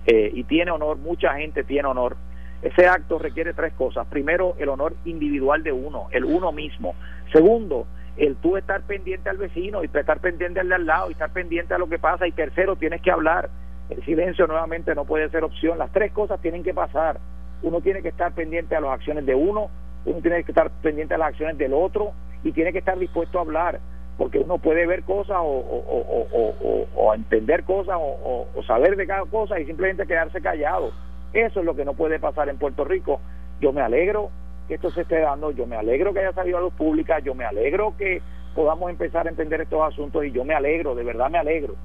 [0.07, 2.17] eh, y tiene honor, mucha gente tiene honor.
[2.63, 4.07] Ese acto requiere tres cosas.
[4.07, 6.95] Primero, el honor individual de uno, el uno mismo.
[7.33, 11.13] Segundo, el tú estar pendiente al vecino y estar pendiente al de al lado y
[11.13, 12.27] estar pendiente a lo que pasa.
[12.29, 13.51] Y tercero, tienes que hablar
[13.93, 15.79] el silencio nuevamente no puede ser opción.
[15.79, 17.19] Las tres cosas tienen que pasar.
[17.63, 19.71] Uno tiene que estar pendiente a las acciones de uno,
[20.05, 22.13] uno tiene que estar pendiente a las acciones del otro
[22.43, 23.79] y tiene que estar dispuesto a hablar,
[24.19, 30.07] porque uno puede ver cosas o, entender cosas o, saber de cada cosa y simplemente
[30.07, 30.91] quedarse callado.
[31.33, 33.21] Eso es lo que no puede pasar en Puerto Rico.
[33.61, 34.31] Yo me alegro
[34.67, 37.35] que esto se esté dando, yo me alegro que haya salido a luz pública, yo
[37.35, 38.23] me alegro que
[38.57, 41.77] podamos empezar a entender estos asuntos y yo me alegro, de verdad me alegro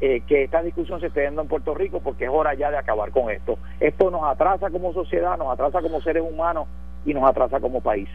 [0.00, 2.76] eh, que esta discusión se esté dando en Puerto Rico porque es hora ya de
[2.76, 3.58] acabar con esto.
[3.80, 6.66] Esto nos atrasa como sociedad, nos atrasa como seres humanos
[7.04, 8.08] y nos atrasa como país.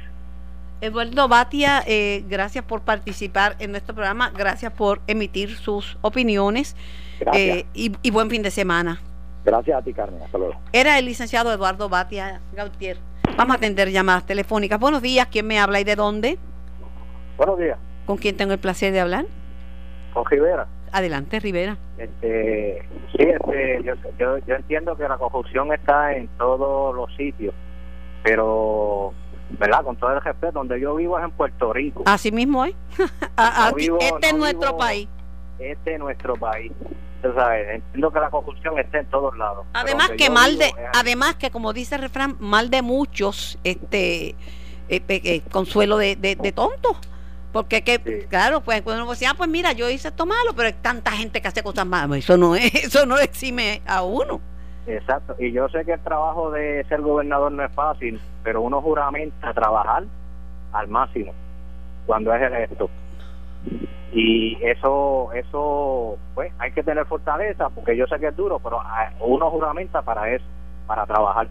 [0.82, 6.76] Eduardo Batia, eh, gracias por participar en nuestro programa, gracias por emitir sus opiniones
[7.34, 9.00] eh, y, buen fin de semana.
[9.46, 10.22] Gracias a ti, Carmen.
[10.24, 10.56] Hasta luego.
[10.74, 12.98] Era el licenciado Eduardo Batia Gautier.
[13.38, 14.80] Vamos a atender llamadas telefónicas.
[14.80, 16.38] Buenos días, ¿quién me habla y de dónde?
[17.38, 17.78] Buenos días.
[18.06, 19.26] ¿Con quién tengo el placer de hablar?
[20.14, 20.68] Con Rivera.
[20.92, 21.78] Adelante, Rivera.
[21.98, 22.82] Este,
[23.12, 23.84] sí, este,
[24.20, 27.54] yo, entiendo que la corrupción está en todos los sitios,
[28.24, 29.14] pero
[29.60, 29.84] ¿verdad?
[29.84, 32.04] Con todo el respeto, donde yo vivo es en Puerto Rico.
[32.06, 32.74] Así mismo es.
[33.38, 35.10] A- No este es no nuestro vivo- país.
[35.60, 36.72] Este es nuestro país.
[37.22, 39.66] Tú sabes, entiendo que la corrupción está en todos lados.
[39.74, 44.30] Además que yo mal de, además que como dice el refrán, mal de muchos, este,
[44.30, 44.36] eh,
[44.89, 46.98] eh, eh, consuelo de, de, de tontos.
[47.52, 48.28] Porque que, Sí.
[48.28, 51.12] claro, pues cuando uno dice, ah, pues mira, yo hice esto malo, pero hay tanta
[51.12, 52.18] gente que hace cosas malas.
[52.18, 54.39] Eso no es, eso no exime a uno.
[54.88, 55.36] Exacto.
[55.39, 59.54] Y yo sé que el trabajo de ser gobernador no es fácil, pero uno juramenta
[59.54, 60.04] trabajar
[60.72, 61.34] al máximo
[62.06, 62.89] cuando es electo.
[64.14, 68.82] Y eso, eso, pues hay que tener fortaleza, porque yo sé que es duro, pero
[68.82, 70.43] ah, uno juramenta para eso,
[70.88, 71.47] para trabajar.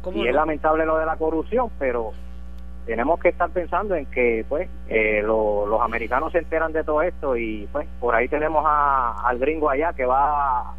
[0.00, 2.12] ¿Cómo Y es lamentable lo de la corrupción, pero
[2.86, 7.02] tenemos que estar pensando en que pues eh, lo- los americanos se enteran de todo
[7.02, 10.74] esto y pues por ahí tenemos a- al gringo allá que va a,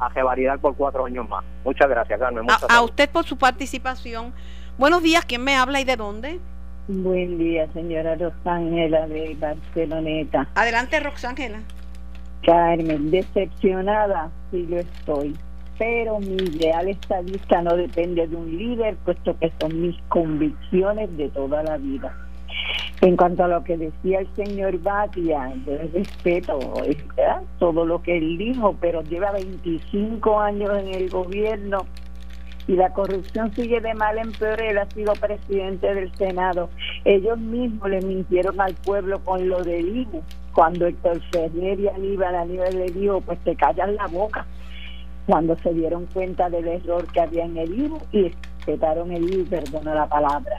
[0.00, 1.44] a revalidar por cuatro años más.
[1.64, 2.44] Muchas gracias, Carmen.
[2.44, 4.32] Muchas A, usted por su participación.
[4.78, 6.40] Buenos días, ¿quién me habla y de dónde?
[6.88, 10.48] Buen día, señora Rosángela de Barceloneta.
[10.54, 11.60] Adelante, Roxángela.
[12.44, 15.36] Carmen, decepcionada, sí lo estoy.
[15.78, 21.28] Pero mi ideal estadista no depende de un líder, puesto que son mis convicciones de
[21.30, 22.16] toda la vida.
[23.00, 26.58] En cuanto a lo que decía el señor Batia, yo respeto
[27.58, 31.86] todo lo que él dijo, pero lleva 25 años en el gobierno
[32.68, 34.60] y la corrupción sigue de mal en peor.
[34.62, 36.70] Él ha sido presidente del Senado.
[37.04, 40.22] Ellos mismos le mintieron al pueblo con lo del IBU.
[40.54, 44.46] Cuando Héctor Ferrer y Aníbal, Aníbal le dijo, pues te callas la boca.
[45.26, 49.46] Cuando se dieron cuenta del error que había en el IBU y respetaron el IBU,
[49.46, 50.58] perdona la palabra.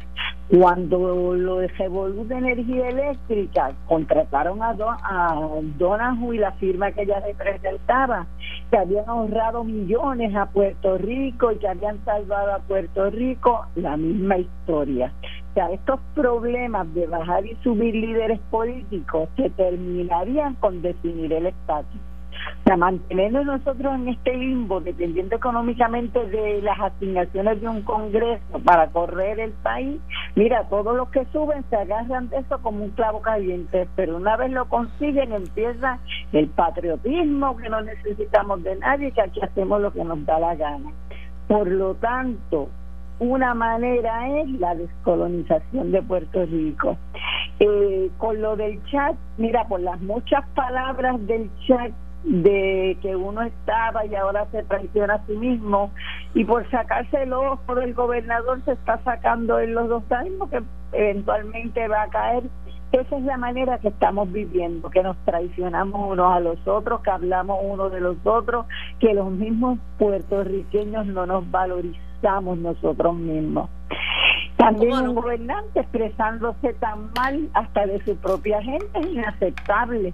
[0.49, 6.91] Cuando lo de Revolú de Energía Eléctrica contrataron a, Do- a Donahue y la firma
[6.91, 8.27] que ella representaba,
[8.69, 13.95] que habían ahorrado millones a Puerto Rico y que habían salvado a Puerto Rico, la
[13.97, 15.11] misma historia.
[15.51, 21.47] O sea, estos problemas de bajar y subir líderes políticos se terminarían con definir el
[21.47, 22.01] estatus.
[22.61, 28.59] O sea, mantenernos nosotros en este limbo, dependiendo económicamente de las asignaciones de un Congreso
[28.63, 29.99] para correr el país,
[30.35, 34.37] mira, todos los que suben se agarran de eso como un clavo caliente, pero una
[34.37, 35.99] vez lo consiguen empieza
[36.31, 40.55] el patriotismo, que no necesitamos de nadie, que aquí hacemos lo que nos da la
[40.55, 40.91] gana.
[41.47, 42.69] Por lo tanto,
[43.19, 46.97] una manera es la descolonización de Puerto Rico.
[47.59, 51.91] Eh, con lo del chat, mira, por las muchas palabras del chat
[52.23, 55.91] de que uno estaba y ahora se traiciona a sí mismo
[56.33, 60.61] y por sacarse el ojo del gobernador se está sacando en los dos años que
[60.93, 62.43] eventualmente va a caer
[62.93, 67.09] esa es la manera que estamos viviendo, que nos traicionamos unos a los otros, que
[67.09, 68.67] hablamos unos de los otros,
[68.99, 73.67] que los mismos puertorriqueños no nos valorizamos nosotros mismos.
[74.57, 80.13] También un gobernante expresándose tan mal hasta de su propia gente es inaceptable.